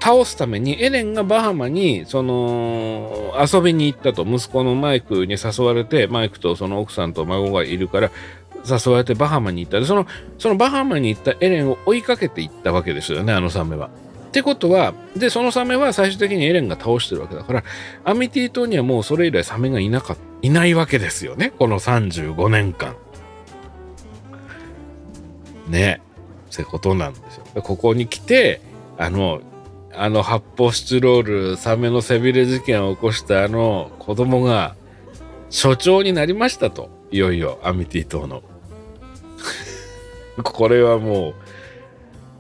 [0.01, 8.11] 倒すためにエレンがバハマにその遊びに行ったと息子のマイクに誘われてマイクとその奥さんと孫がいるから
[8.65, 10.07] 誘われてバハマに行ったでその
[10.39, 13.89] そのバハマに行ったエレンを追いかけていったわけですよねあのサメは。
[14.27, 17.63] ってことはでそのサメは最終的にエレンが倒してるわけだから
[18.03, 22.95] アミティ島にはもうそれ以来サメがいなかいないわけですよねこの35年間。
[25.67, 26.01] ね
[26.51, 27.61] ってことなんですよ。
[27.61, 28.61] ここに来て
[28.97, 29.41] あの
[29.95, 34.75] あの発泡スチロールサメの背びれ事件を起こしたあの子供が
[35.49, 36.89] 所長になりましたと。
[37.11, 38.41] いよいよアミティ島の。
[40.41, 41.33] これはも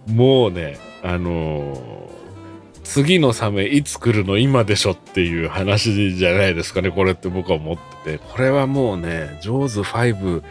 [0.07, 8.17] う、もうね、あのー、次のサメいつ来るの今でしょっていう話じゃないですかね、これって僕は思ってて。
[8.17, 10.43] これはもうね、ジョーズ5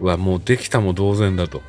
[0.00, 1.62] はもうできたも同然だと。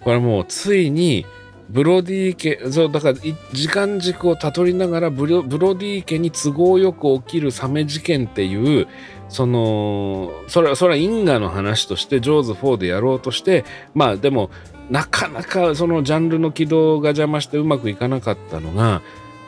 [0.00, 1.24] これはもうついに
[1.68, 3.14] ブロディ家、そう、だから
[3.52, 8.86] 時間軸をたどりながらブロブロディ家に都合よく起きるサメ事件っていう、
[9.28, 14.50] その、それは、それは因果の話として、ジョーズ4でやろうとして、まあでも、
[14.90, 19.02] なかなかそのジャンルの軌道が邪魔してうまくいかなかったのが、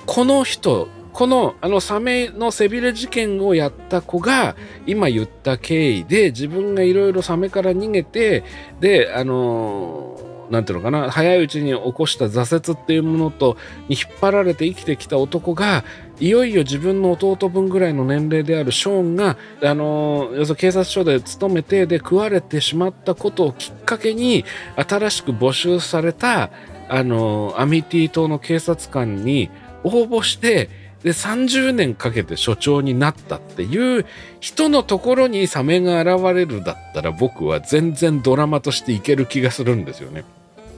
[0.06, 4.54] この人、このあのサメの背びれ事件をやった子が
[4.86, 8.44] 今言った経緯で自分がいろいろサメから逃げて
[8.80, 13.56] であのなんていうのかな早いうちに起こした挫折っていうものと
[13.88, 15.84] に引っ張られて生きてきた男が
[16.18, 24.44] いよいよ自分の弟分ぐらいの年齢であるショーンがあの要するに警察署で勤めてで食われてしまったことをきっかけに
[24.76, 26.50] 新しく募集された
[26.88, 29.50] あのアミティ島の警察官に
[29.84, 30.70] 応募して
[31.02, 34.06] で30年かけて所長になったっていう
[34.40, 40.24] 人のところにサメが現れるだったら僕は全然ドラマとしていける気がするんですよね。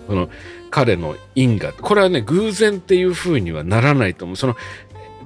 [0.08, 0.28] その
[0.70, 1.72] 彼の因果。
[1.72, 4.36] これはね偶然っていう風にはならないと思う。
[4.36, 4.56] その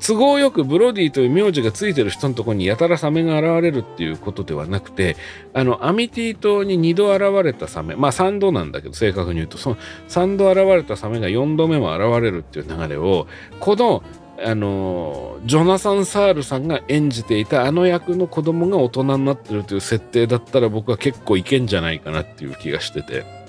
[0.04, 5.16] 都合よくブロディという名字がついてる人のところにやたらサメが現れるっていうことではなくて
[5.54, 7.94] あのアミティ島に2度現れたサメ。
[7.94, 9.76] まあ3度なんだけど正確に言うとその
[10.08, 13.28] 3度現れたサメが4度目も現れるっていう流れを
[13.60, 14.02] この
[14.44, 23.41] あのジョナサン・サールさんが演じていたあの役の子供が大人になってるという設定だったら僕は結構いけんじゃないかなっていう気がしてて。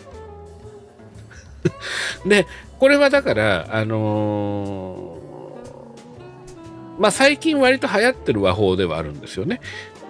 [2.26, 2.47] で、
[2.80, 9.62] これはだから、あのー、まあ最近割と流行ってる和法ではあるんですよね。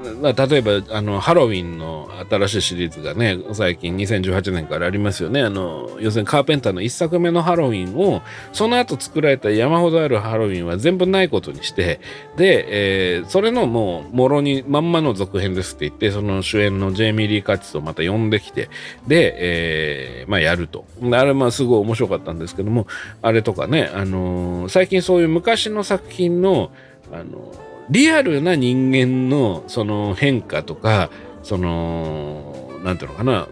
[0.03, 5.41] 例えばあのハロウィンの新しいシリーズがね最近2018年からありますよね。
[5.41, 11.99] あの要するにカーペンターの1作目のハロウィンをその後作られた山ほどあるハロウィンは全部ないことにして
[12.37, 18.69] で、えー、それのもうもろにまんまの続編ですって言ってその主演のジェイミー・リー・カッツをまた呼んできて
[19.07, 20.85] で、えー、まあやると。
[21.01, 22.87] あれまあすごい面白かったんですけども
[23.21, 26.71] あれとかね、あのー、最近そういう昔の作品の
[27.11, 27.53] あの
[27.89, 31.09] リアルな人間のその変化とか
[31.43, 33.47] その何ていうのかな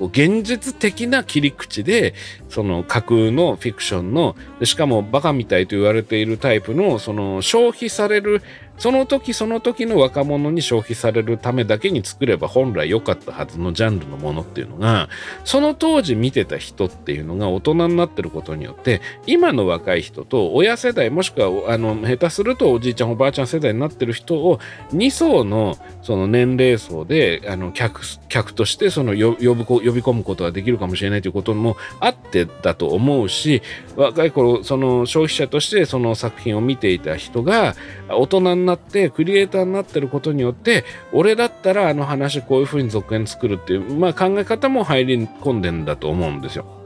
[0.00, 2.14] 現実的な切り口で
[2.48, 8.42] その架空のフィクションのしかもバカみたいと言われているタイプのその消費される
[8.78, 15.08] その時その時の若者に消費されるためだけに作れば本来良かったはずのジャンルのものっていうのが
[15.44, 24.60] その当時見てた人っていうのが大人になってることによって今の若い人と親世代もしくはあの下手するとおじいちゃんおばあちゃん世代になってる人を
[24.92, 33.62] 2層のその年齢層であの客客としてその呼ぶ呼び込むことができるかもしれないということもあってだと思うし
[33.96, 37.74] 若い頃その消費者としてその作品を見ていた人が
[38.08, 46.78] 大人になってクリエイターになってることによって俺だったらあの話こういう風に続編作るっていう、まあ、考え方も入り込んでんだと思うんですよ。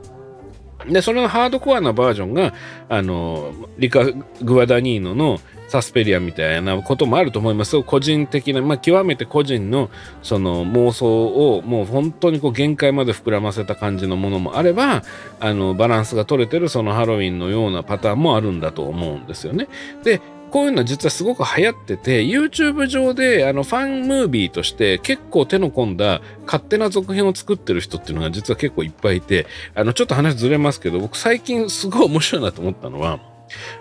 [0.89, 2.55] で、それのハードコアなバージョンが、
[2.89, 4.05] あの、リカ・
[4.43, 7.83] グアダニーノのサスペリアみたいなこともあると思います。
[7.83, 9.91] 個人的な、まあ、極めて個人の
[10.23, 15.03] その妄想をもう本当にこう限界まで膨らませた感じのものもあれば、
[15.41, 19.69] あの、バランスが取れてるそのハロウィンのようなパターンもあるんだと思うんですよね。
[20.03, 20.21] で、
[20.53, 33.19] こういうのは実はすごく流行ってて、YouTube 上であのファンムービーとして結構手の込んだ勝手な続編を作ってる人っていうのが実は結構いっぱいいて、あのちょっと話ずれますけど、僕最近すごい面白いなと思ったのは、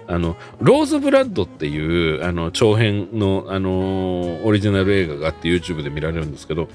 [0.07, 6.69] あの、ローズブラッドっていう、あの、長編の、あのオリジナル映画があって YouTube で見られるんですけど、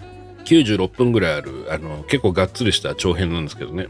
[0.45, 3.89] 96分ぐらいある、あの、結構がっつりした長編なんですけどね。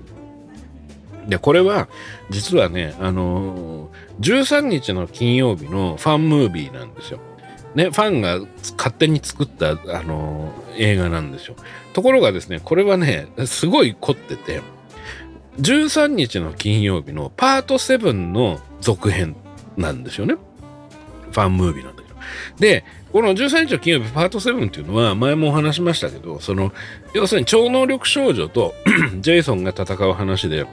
[1.28, 1.88] で、これは、
[2.30, 7.20] 実はね、あのー、13日の金曜日のファンムービーなんですよ。
[7.74, 8.40] ね、ファンが
[8.78, 11.56] 勝手に作った、あのー、映画なんですよ。
[11.92, 14.62] ところがですね、これはね、すごい凝ってて、
[15.60, 19.36] 13日の金曜日のパート7の続編
[19.76, 20.36] なんですよね。
[21.32, 22.16] ファンムービーなんだけど。
[22.58, 26.72] で、この13日の金曜日パート7っていうのは前もお話しましたけど、その、
[27.12, 28.74] 要するに超能力少女と
[29.20, 30.66] ジェイソンが戦う話で、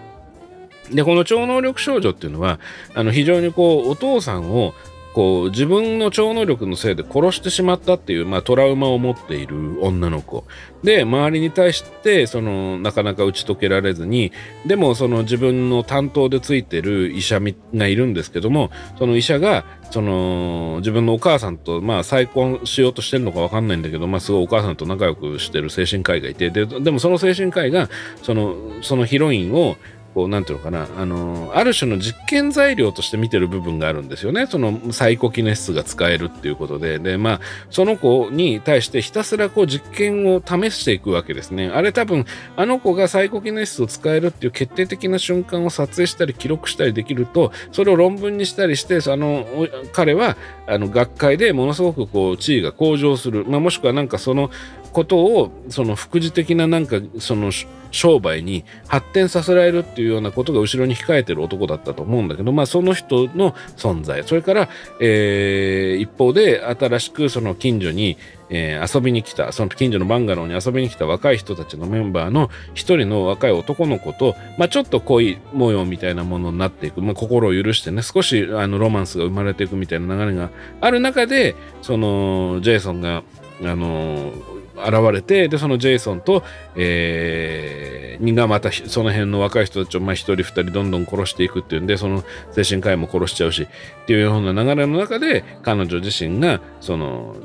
[0.94, 2.60] で、この超能力少女っていうのは、
[2.94, 4.74] あの、非常にこう、お父さんを、
[5.14, 10.44] こう、自分の超能力のせいで殺してしまったっていう、まあ、トラウマを持っている女の子。
[10.84, 14.32] で、周りに対して、その、なかなか打ち解けられずに、
[14.66, 17.40] でも、その自分の担当でついてる医者
[17.76, 27.88] がいるんですけども、その医者が、その、自分のお母さんと、まあ、再婚しようとしてるのかわかんないんだけど、まあ、すごいお母さんと仲良くしてる精神科医がいて、で、でもその精神科医が、
[28.24, 29.78] その、そのヒロインを、
[30.14, 34.48] こう、なんていうのかな、あの、ある種の実験材料として見てる部分があるんですよね。
[34.48, 37.00] そのサイコキネシスが使えるっていうことで。
[37.00, 41.70] で、まあ、その子に対してひたすらこう実験を試していくわけですね。
[41.70, 49.46] あれ多分、あの子がサイコキネシスを使えるっていう決定的な瞬間を撮影したり記録したりできると、それを論文にしたりして、あの、
[49.92, 53.46] 彼は、あの、学会でものすごくこう、地位が向上する。
[53.46, 54.52] まあ、もしくはなんかその
[54.94, 57.52] ことを、その副次的ななんか、その、
[57.94, 64.24] 商売に発展させられるっていうようなことが後ろに控えてる男だったと思うんだけど、まあ、その人の存在。
[64.24, 68.18] それから、えー、一方で新しくその近所に、
[68.50, 80.50] えー、遊びに来たその近所のバンガローに遊びに来た若い人たちのメンバーの一人の若い男の子と、まあ、ちょっと恋模様みたいなものになっていく、まあ、心を許してね少しあのロマンスが生まれていくみたいな流れが
[80.82, 83.24] ある中でそのジェイソンが
[83.64, 84.34] あの
[84.76, 86.44] 現れて、で、そのジェイソンと、
[86.76, 97.36] えー、がまたその辺の若い人たちを、まあ、一人二人どんどん殺していくっていうんで、その精神科医も殺しちゃうし、っていうような流れの中で、彼女自身が、その、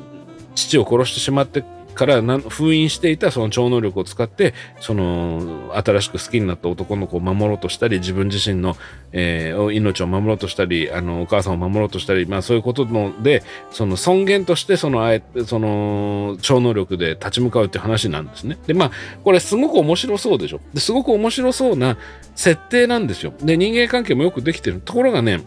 [0.55, 1.63] 父を殺してしまって
[1.99, 8.77] から封印していたその超能力を使ってその新しく好きになった男の子を守ろうとしたり自分自身の、
[9.11, 13.43] えー、命を守ろうとしたりあのお母さんを守ろうとしたり、まあ、そういうことので
[13.73, 18.59] その尊厳としてそのあえその超能力で立ち向かうって話なんですね。
[18.69, 18.91] でまあ
[19.25, 21.99] これすごく面白そうでしょですごく面白そうな
[22.37, 23.33] 設定なんですよ。
[23.43, 25.43] で人間関係もよくできてるところがね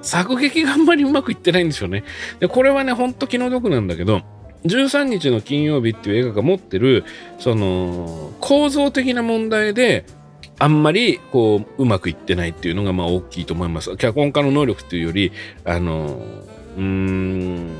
[0.00, 2.04] 作劇があんまりうまくいってないんですよね。
[2.38, 4.22] でこれはねほんと気の毒なんだけど
[4.66, 7.04] 13日の金曜日っていう映画が持ってる
[7.38, 10.04] その構造的な問題で
[10.58, 13.96] あんまりこううまくいってないっていうのがまあ大きいと思います。
[13.96, 15.32] 脚本家の能力っていうより
[15.64, 16.20] あの
[16.76, 17.70] うーん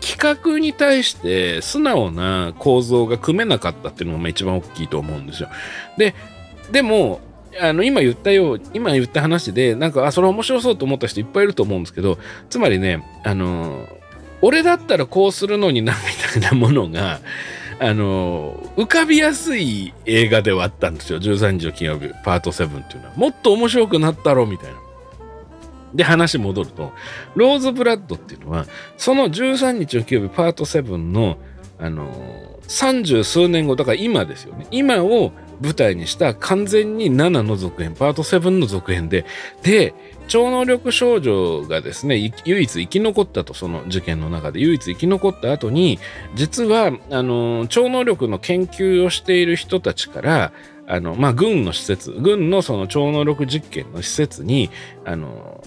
[0.00, 5.48] 企画に対して素直な構造が組めなかったっていうのがまあ一番大きいと思うんですよ。
[5.96, 6.14] で
[6.70, 7.20] でも
[7.60, 12.18] あの今言ったよう今言った話でなんかあそれ面白そうと思った人いっぱいいると思うんですけど
[12.50, 13.86] つまりねあの
[14.42, 17.20] 俺だったらこうするのになみたいなものが
[17.80, 21.18] あの浮かびやすい映画ではあったんですよ。
[21.18, 23.14] 13日の金曜日パート7っていうのは。
[23.16, 24.76] もっと面白くなったろみたいな。
[25.94, 26.92] で話戻ると
[27.34, 28.66] ローズ・ブラッドっていうのは
[28.96, 31.38] その13日の金曜日パート7の
[31.78, 34.66] あの三十数年後だから今ですよね。
[34.70, 39.24] 今を舞台にした完全に7の続編パート7の続編で
[39.62, 39.94] で
[40.32, 44.60] 超能力少女がですね唯一生き残ったとその事件の中で。
[44.60, 45.98] 唯一生き残った後に
[46.34, 50.52] 実はあの超能力の研究をしている人たちから
[50.86, 54.70] あの、まあ、軍の施設軍のその超能力実験の施設に
[55.04, 55.62] あの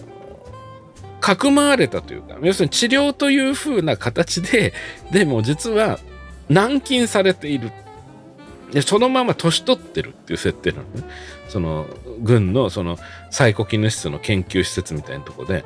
[1.22, 4.74] かくまわれたというか要するに治療というふうな形で
[5.12, 6.00] でも実は
[6.50, 7.72] 軟禁されている。
[8.76, 11.04] でそのまま年取ってるっていう設定なのね
[11.48, 11.88] その
[12.20, 12.98] 軍のその
[13.32, 15.64] サイコキネシスの研究施設みたいなとこで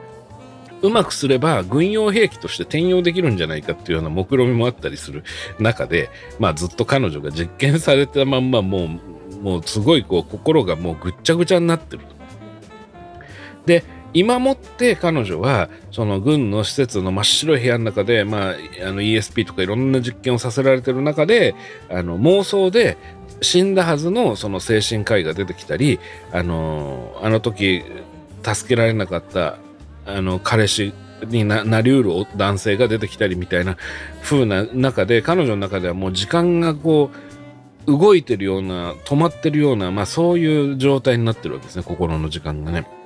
[0.83, 5.23] うまくすれば軍用兵器として転用できるんじゃないかっていうような目論見みもあったりする
[5.57, 12.03] 中で、まあ、ずっと彼女が実験されたまんまもうもうすごいこう心がもうぐっちゃぐちゃになってる。
[13.65, 13.83] で
[14.13, 18.55] 今もって彼女はその軍の施設の真っ白い部屋の中で、まあ、
[18.87, 21.55] あの ESP とかいろんな実験をさせられてる中で
[21.89, 22.97] あの妄想で
[23.41, 25.99] 死んだはずのその精神科医が出てきたり
[26.31, 27.83] あのあの時
[28.43, 29.57] 助けられなかった
[30.05, 30.93] あの彼氏
[31.27, 33.77] にななりうる男性が出てきたりみたいな
[34.23, 37.11] 風な中で彼女の中ではもう時間がこ
[37.85, 42.98] う動いてるような止まってるような、まあ、そういう状態になってるわけですね心の時間がね。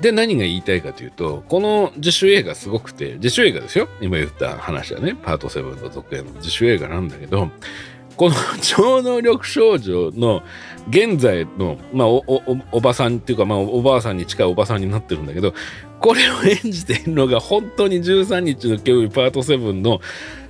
[0.00, 3.88] で、何が言いたいかというと、この自主映画すごくて、自主映画ですよ。
[4.00, 7.50] 今言った話はね、パート7の続編の自主映画なんだけど、
[8.16, 10.42] この 超能力少女の
[10.90, 15.54] 現在の、まあお、お、おばさんっていうか、まあ、おばあさんに近いおばさんになってるんだけど、
[16.00, 20.00] これを演じているのが本当に13日の競技パート7の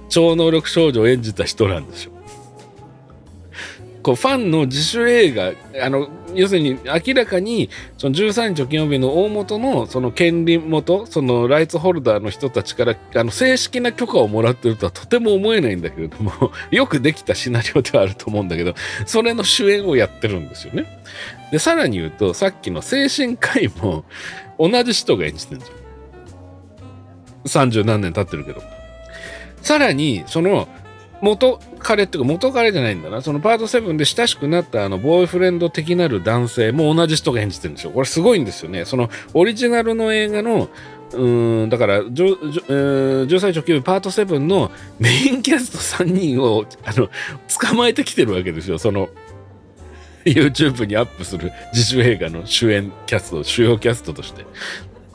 [0.08, 2.12] 超能力少女を演じた人なんですよ。
[4.06, 5.52] こうファンの自主映画
[5.84, 18.76] あの要するに明らかにその13日金曜日の大元のその権利元そのライツホルダーの人たちからあの正式な許可をもらってるとはとても思えないんだけれども よくできたシナリオではあると思うんだけど
[19.06, 20.84] それの主演をやってるんですよね。
[21.50, 24.04] でさらに言うとさっきの精神科医も
[24.56, 25.74] 同じ人が演じてるんですよ。
[27.46, 28.62] 三十何年経ってるけど。
[29.62, 30.68] さらにその
[31.20, 33.22] 元彼っていうか元彼じゃないんだな。
[33.22, 37.70] そのパート7で親しくなったあのボーイフレンド的なる男性も同じ人が演じてる。
[37.70, 38.84] んですよこれすごいんですよね。
[38.84, 40.68] そのオリジナルの映画の
[41.12, 47.08] うんだから13歳直球パート7のメインキャスト3人をあの
[47.60, 48.78] 捕まえてきてるわけですよ。
[48.78, 49.08] その
[50.24, 54.44] YouTube にアップする自主映画の主演キャスト主要キャストとして。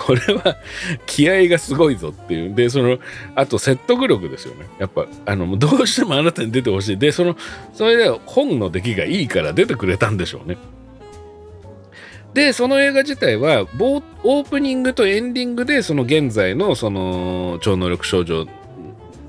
[0.02, 0.58] これは
[1.06, 2.56] 気合がすごいぞっていう。
[2.56, 2.98] で、その、
[3.36, 4.68] あと説得力ですよね。
[4.80, 6.98] やっぱ、あの、どうしてもあなたに出てほしい。
[6.98, 7.38] で、その、
[7.74, 10.58] それで本の出来がいいから出てくれたんでしょうね。
[12.34, 18.48] で、その映画自体は、オープニングとエンディングで、その現在の、その、超能力少女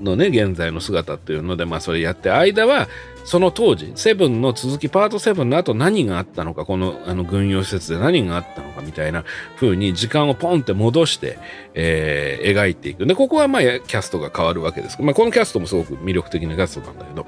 [0.01, 2.87] のね、現在の姿っていうので、まあ、それやって、間は、
[3.25, 9.23] その当時、セブンの続き、パートセブンの後何があったのか、このあの軍用施設で何があったのかみたいな
[9.55, 11.39] 風に時間をポンって戻して、
[11.73, 13.05] えー、描いていく。
[13.05, 15.01] で、ここはまあキャストが変わるわけです。
[15.01, 17.25] まあこのキャストもすごく魅力的なキャストなんだけど。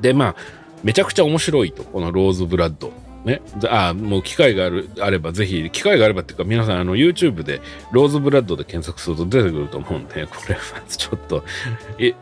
[0.00, 0.36] で、まあ、
[0.84, 2.92] めちゃくちゃ面白いと、このローズ・ブラッド。
[3.26, 7.60] ね、あもう機会があるあればぜひ機会があればっていうか皆さんあの YouTube で
[7.90, 11.44] ローズブラッドで検索すると出てくると思うんで これはちょっと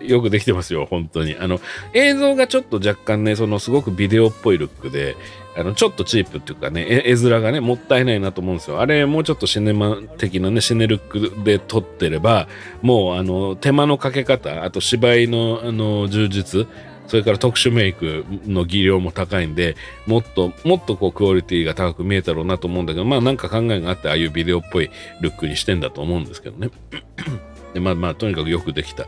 [0.01, 1.37] よくできてますよ本当に。
[1.39, 1.61] あの
[1.93, 5.15] 映像がちょっと若干ねそのすごくビデオっぽいルックで
[5.59, 8.81] あのちょっとチープっていうかね絵面がねもったいないなと思うんですよ。
[8.81, 12.49] あれもうちょっとシネマ的なねシネルックで撮ってれば
[12.81, 16.67] もうあの手間のかけ方あと芝居のあの充実
[17.07, 19.77] それから特殊メイクの技量も高いんで、
[20.07, 24.91] もっと、もっとこうクオリティが高く見えたろうなと思うんだけど、まあなんか考えがあって、ああいうビデオっぽい
[25.21, 26.71] ルックにしてんだと思うんですけどね。
[27.75, 29.07] でまあまあ、とにかくよくできた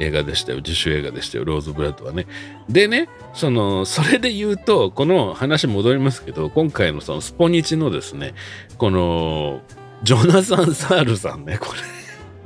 [0.00, 0.58] 映画でしたよ。
[0.58, 1.44] 自主映画でしたよ。
[1.44, 2.26] ローズ・ブラッドはね。
[2.68, 8.34] でね、その、それで言うと、この話戻りますけど、今回のそのスポニチのですね、
[8.76, 9.62] この、
[10.02, 11.80] ジョナサン・サールさんね、これ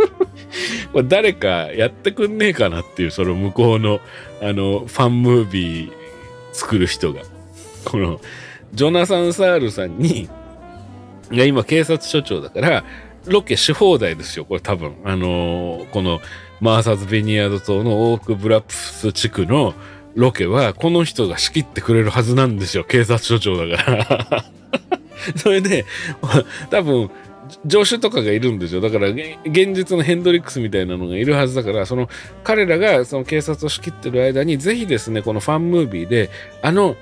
[0.93, 4.01] これ誰かやってくんねえかなっていう、その向こうの、
[4.41, 5.93] あの、ファンムービー
[6.53, 7.23] 作る人が。
[7.85, 8.21] この、
[8.75, 10.29] ジョナサン・サールさんに、
[11.31, 12.85] いや、今警察署長だから、
[13.27, 14.95] ロケし放題ですよ、これ多分。
[15.05, 16.21] あの、この
[16.61, 19.75] マーサーズ・ベニヤード島のオーク・ブラプス地区の
[20.15, 24.45] ロケは、この人が仕切ってくれるはずなんですよ、警察署長だから
[25.37, 25.85] それで、
[26.71, 27.11] 多分、
[27.69, 28.81] 助手とかがいるんですよ。
[28.81, 32.09] だから、現実のヘンドリックスみたいなのがいるはずだから、その、
[32.45, 36.31] 彼らがその警察を仕切ってる間に、ぜひですね、このファンムービーで、
[36.63, 36.97] あの、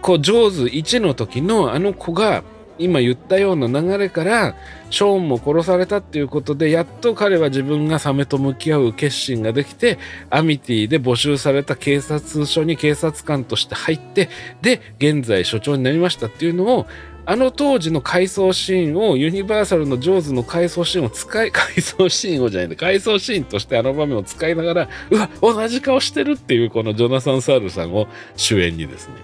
[0.00, 2.44] こう、ジョーズ1の時のあの子が、
[2.78, 4.56] 今言ったような流れから
[4.90, 9.98] ショーンも殺されたっていうことでやっと彼は自分がサメと向き合う決心ができて
[10.30, 14.28] アミティで募集された警察署に警察官として入って
[14.60, 16.86] で現在署長になりましたっていうのを
[17.26, 29.14] あの当時の回想シーンをユニバーサルのジョーズの回想シーンを使い 回想シーンをじゃないで回想シーンとしてあの場面を使いながらうわ同じ顔してるっていうこのジョナサン・サールさんを主演にですね。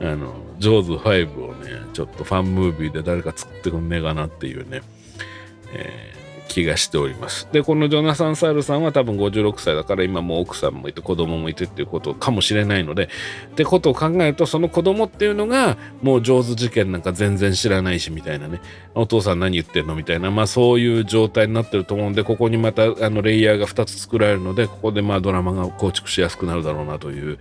[0.00, 4.80] あの、ジョーズ5をね、ちょっとファンムービーで誰か作ってくんねえかなっていうね、
[5.72, 6.21] えー
[6.52, 7.48] 気がしております。
[7.50, 18.60] で、このジョナサン・サールさんは多分56歳だから今もう奥さんもいて子供もいてっていうことかもしれないので、ってことを考えるとその子供っていうのがもう上手事件なんか全然知らないしみたいなね、
[18.94, 27.38] お父さん何言ってんのみたいな、まあそういう状態になってると思うんで、ここにまたあのレイヤーが2つ作られるので、ここでまあドラマが構築しやすくなるだろうなという、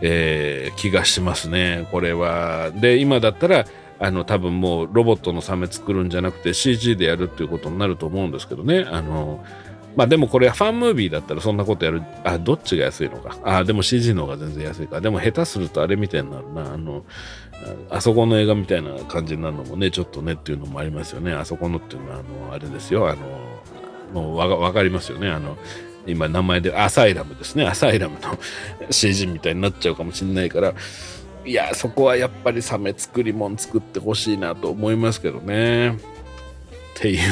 [0.00, 1.88] えー、気がしますね。
[1.90, 2.70] これは。
[2.70, 3.66] で、今だったら、
[3.98, 8.86] あの多分もうロボットのサメ作るんじゃなくて CG でやるっていうことになると思うんですけどね。
[8.90, 9.44] あの
[9.96, 13.38] まあでもこれファンムービーだったらそんなことやるあどっちが安いのか。
[13.44, 15.00] あでも CG の方が全然安いか。
[15.00, 16.74] でも下手するとあれみたいになるな。
[16.74, 17.04] あの
[17.88, 21.32] あそこの映画みたいな感じになるのもねちょっとねっていうのもありますよね。
[21.32, 23.08] あそこのっていうのはあのあれですよ。
[23.08, 23.22] あの
[24.12, 25.28] もうわかりますよね。
[25.28, 25.56] あの
[26.06, 27.64] 今名前でアサイラムですね。
[27.64, 28.36] アサイラムの
[28.90, 30.74] CG みたいになっちゃうかもしれないから。
[31.44, 35.90] いやそこはやっぱりサメ作りもん作ってほしいなと思いますけどね。
[35.90, 35.96] っ
[36.94, 37.24] ていうね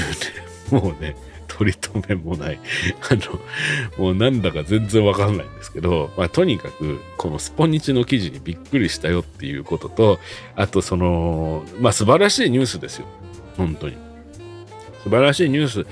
[0.71, 1.17] もうね
[1.49, 2.59] 取り留めもない。
[3.11, 3.41] あの
[3.99, 10.19] もうなんだか全然わかんないんですけど、まあ、とにかくこのスポニチの記事にびっくりしたよっていうことと
[10.57, 13.07] あとそのまあ素晴らしいニュースですよ。
[13.57, 13.97] 本当に。
[15.05, 15.87] 素晴らしいニュース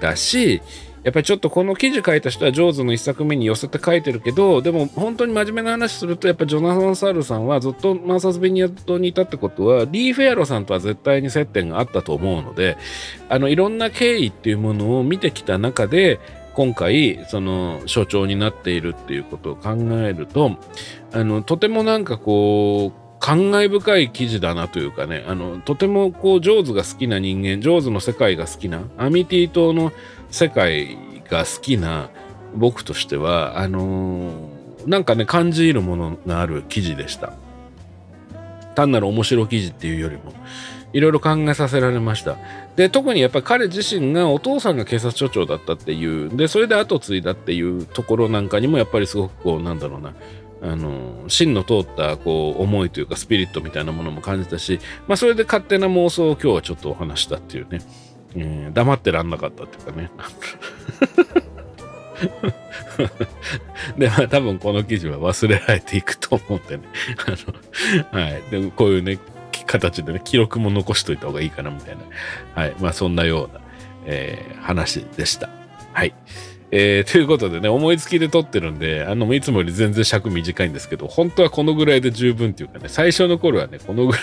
[0.00, 0.62] だし
[1.08, 12.76] やっぱりちょっとこの記事書いた人はジョーズの一作目に寄せて書いてるけど、でも本当に真面目な話すると、やっぱジョナサン・サールさんはずっとマーサス・ベニア島にいたってことは、リー・フェアロさんとは絶対に接点があったと思うので、
[13.30, 16.20] あの、いろんな経緯っていうものを見てきた中で、
[16.52, 20.58] 今回、その、所長になっているっていうことを考えると、
[21.12, 29.92] あの、とてもなんかこう、感慨深い記事だなというかね、あの、とてもこう、ジョーズが好きな人間、ジョーズの世界が好きな、アミティ島の
[30.30, 30.96] 世界
[31.30, 32.10] が好きな
[32.54, 37.32] 僕としては、あのー、なんかね、感じるものがある記事でした。
[38.74, 40.32] 単なる面白記事っていうよりも、
[40.92, 42.36] いろいろ考えさせられました。
[42.76, 50.14] で、特にやっぱり彼自身がお父さんが警察署長だったっていう、で、それで後継いだっていうところなんかにもやっぱりすごくこう、なんだろうな、
[50.60, 57.80] あの芯の通ったこう思いというかスピリットみたいなものも感じたし、まあ、それで勝手な妄想を今日はちょっとお話したっていうね、
[58.36, 60.10] えー、黙ってらんなかったっていうかね
[63.98, 66.82] で、まあ多分この記事は忘れられていくと思うんでね
[67.26, 67.30] あ
[68.16, 68.42] の、はい。
[68.50, 69.18] でこういうね、
[69.66, 72.02] 形でね、記録も残しといた方がいいかなみたいな、
[72.54, 72.74] はい。
[72.80, 73.60] まあそんなような、
[74.06, 75.48] えー、話でした。
[75.92, 76.14] はい。
[76.70, 84.22] えー、ということでね、思いつきで撮ってるんで、あの、いつもより全然尺短いんですけど、本当はこのぐらいで十分っていうかね、最初の頃はね、このぐらい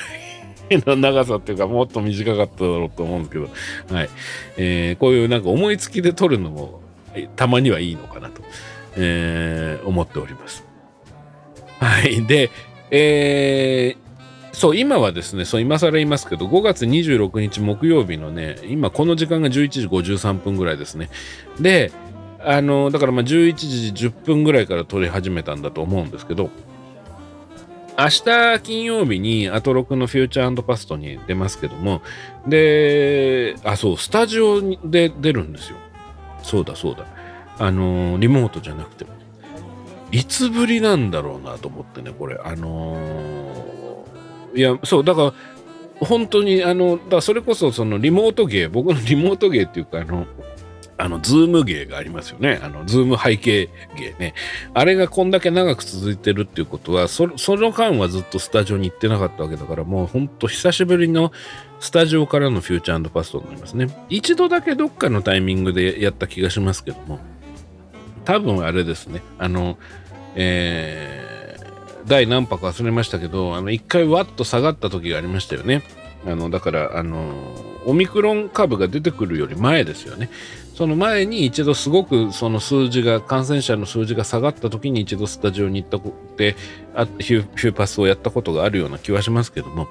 [0.72, 3.50] の 長さっていうか、もっと短かっただろうと思うんですけど、
[3.96, 4.10] はい。
[4.58, 6.82] えー、こういうなんか思いつきで撮るのも、
[7.36, 8.42] たまにはいいのかなと、
[8.98, 10.66] えー、思っております。
[11.80, 12.26] はい。
[12.26, 12.50] で、
[12.92, 21.10] えー、そう、今はですね、そう、今更言いますけど、5月26日木曜日のね、今この時間が11時53分ぐらいですね。
[21.60, 21.92] で、
[22.46, 26.52] あのだからまあ11時10分ぐらいから撮り始めたんだと思うんですけど
[27.98, 32.02] 明日金曜日にアトロクのフューチャーパストに出ますけども
[32.48, 35.78] であそうスタジオで出るんですよ。
[36.44, 37.06] そうだそうだ。
[37.58, 39.12] あのリモートじゃなくても。
[40.12, 42.40] いつぶりなんだろうなと思ってねこれ。
[42.44, 45.34] あのー、いやそうだから
[46.06, 50.28] 本当にあのだそれこそそのリモート芸僕のリモート芸っていうかあの
[50.98, 52.60] あの、ズーム芸がありますよね。
[52.64, 54.34] あの、ズーム背景芸ね。
[54.74, 61.34] あれがこんだけ長く続いてるっていうことは、そその間はずっとスタジオに行ってなかったわけだから、もうほんと久しぶりの
[61.80, 63.88] スタジオからのフューチャーパストになりますね。
[64.10, 67.20] 一度だけどっかのタイミングでやった気がしますけども、
[68.24, 69.22] 多分あれですね。
[69.38, 69.78] あの、
[70.36, 71.26] え
[72.08, 75.84] 第何波か忘れましたけど、あの、一回ワッと下がった時がありましたよね。
[76.26, 77.34] あの、だから、あの、
[77.86, 80.30] オミクロン株が出てくるより前ですよね。
[80.76, 86.58] その前に一度すごくその数字が、感染者の数字が下がった時に一度スタジオに行ったって
[86.94, 89.88] あヒューパスをやったことがあるような気はしますけども、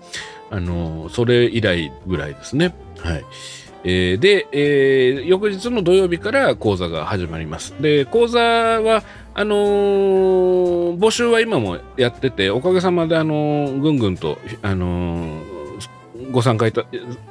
[0.50, 2.74] あの、それ以来ぐらいですね。
[2.98, 3.24] はい。
[3.84, 7.74] えー、で、えー、翌日の土曜日から講座が始まります。
[7.80, 15.42] で、講座は、あのー、募集は今もやってて、おかげさまで、あのぐんぐんと、あの
[16.34, 16.84] ご参加いた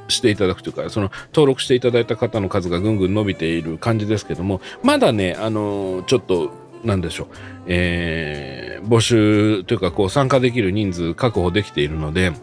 [0.08, 6.51] していただくというか、その登録していただいた方の数がぐんぐん伸びている感じですけども、まだね、あのちょっと、
[6.84, 7.28] なんでしょう、
[7.68, 12.34] えー、募集というか、こう、参加できる人数確保できているので、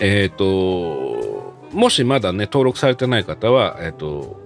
[0.00, 4.39] えっ、ー、と、もしまだね、登録されてない方は、えっ、ー、と、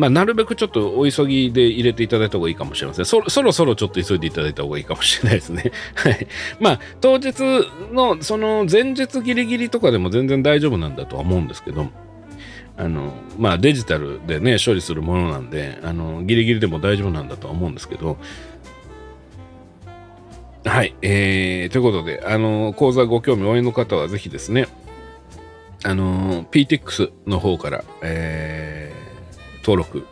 [0.00, 3.04] まあ、なるべくちょっとお急ぎで入れていただいた方がいいかもしれません。
[3.04, 5.72] そろそろちょっと急いでいただいた方がいいかもしれないですね。
[5.94, 6.26] はい。
[6.58, 7.34] まあ、当日
[7.92, 11.88] の、その前日ギリギリとかでも全然大丈夫なんだとは思うんですけど、
[12.78, 18.16] あの、まあ、デジタルでね、処理するものなんで、あの、ギリギリでも大丈夫なんだとは思うんですけど、
[20.64, 20.94] はい。
[21.02, 24.66] えー、ということで、あの、講座ご興味おありの方はぜひですね、
[25.84, 28.99] あの、PTX の方から、えー、
[29.62, 30.06] 登録、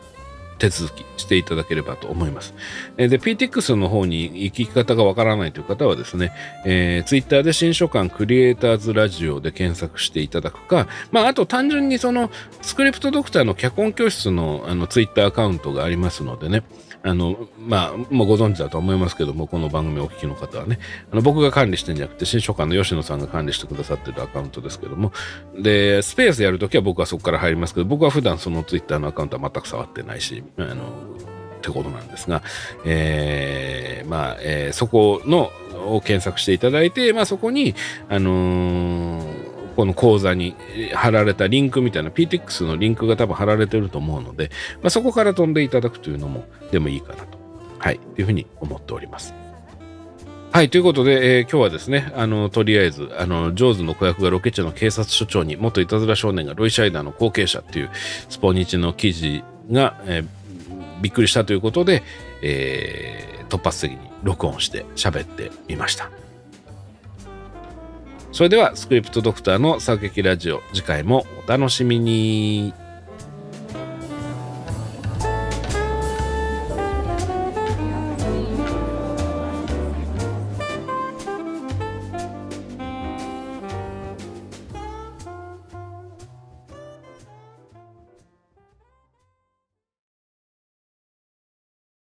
[0.59, 2.55] 手続きしていただければと思います。
[2.97, 6.33] で、PTX の方に行き方がわからないという方はですね、
[6.65, 12.31] えー、Twitter で新書館クリエイターズラジオで検索していただくか、まあ、あと単純にその
[12.63, 16.65] スクリプトドクターの脚本教室のあの Twitter アカウントがありますのでね、
[17.03, 20.79] あの、まあ、もうご存知だと思いますけども、この番組をお聞きの方はね、
[21.13, 25.13] あの僕が管理してんじゃなくて、新書館の吉野さんが管理してくださってるアカウントですけども、
[25.59, 30.75] で、スペースやるときは僕はそこから入りますけど、僕は普段そのツイッターのアカウントは全く触ってないし、あの、
[31.59, 32.43] ってことなんですが、
[32.85, 35.51] えー、まあ、えー、そこの
[35.87, 37.75] を検索していただいて、まあ、そこに、
[38.09, 39.38] あのー
[39.79, 40.57] この講座に
[40.93, 44.51] 貼られたリンクみたいな PTX のリンクが多分貼られてると思うので、
[44.83, 47.39] まあ、そこから飛んでいただくというのもでもいいかなと、
[47.79, 49.35] はい、というふうに思っております。
[50.51, 57.91] はい、ということで、えー、今日はですね、あの、とりあえず、あの、ジョーズの子役がロケッチャの警察署長に、元いたずら少年がロイ・シャイダーの後継者っていう
[58.29, 60.27] スポニチの記事が、えー、
[61.03, 62.03] びっくりしたということで、
[62.43, 66.11] えー、突発的に録音して喋ってみました。
[68.39, 72.73] それではスクリプトドクターの作劇ラジオ次回もお楽しみに。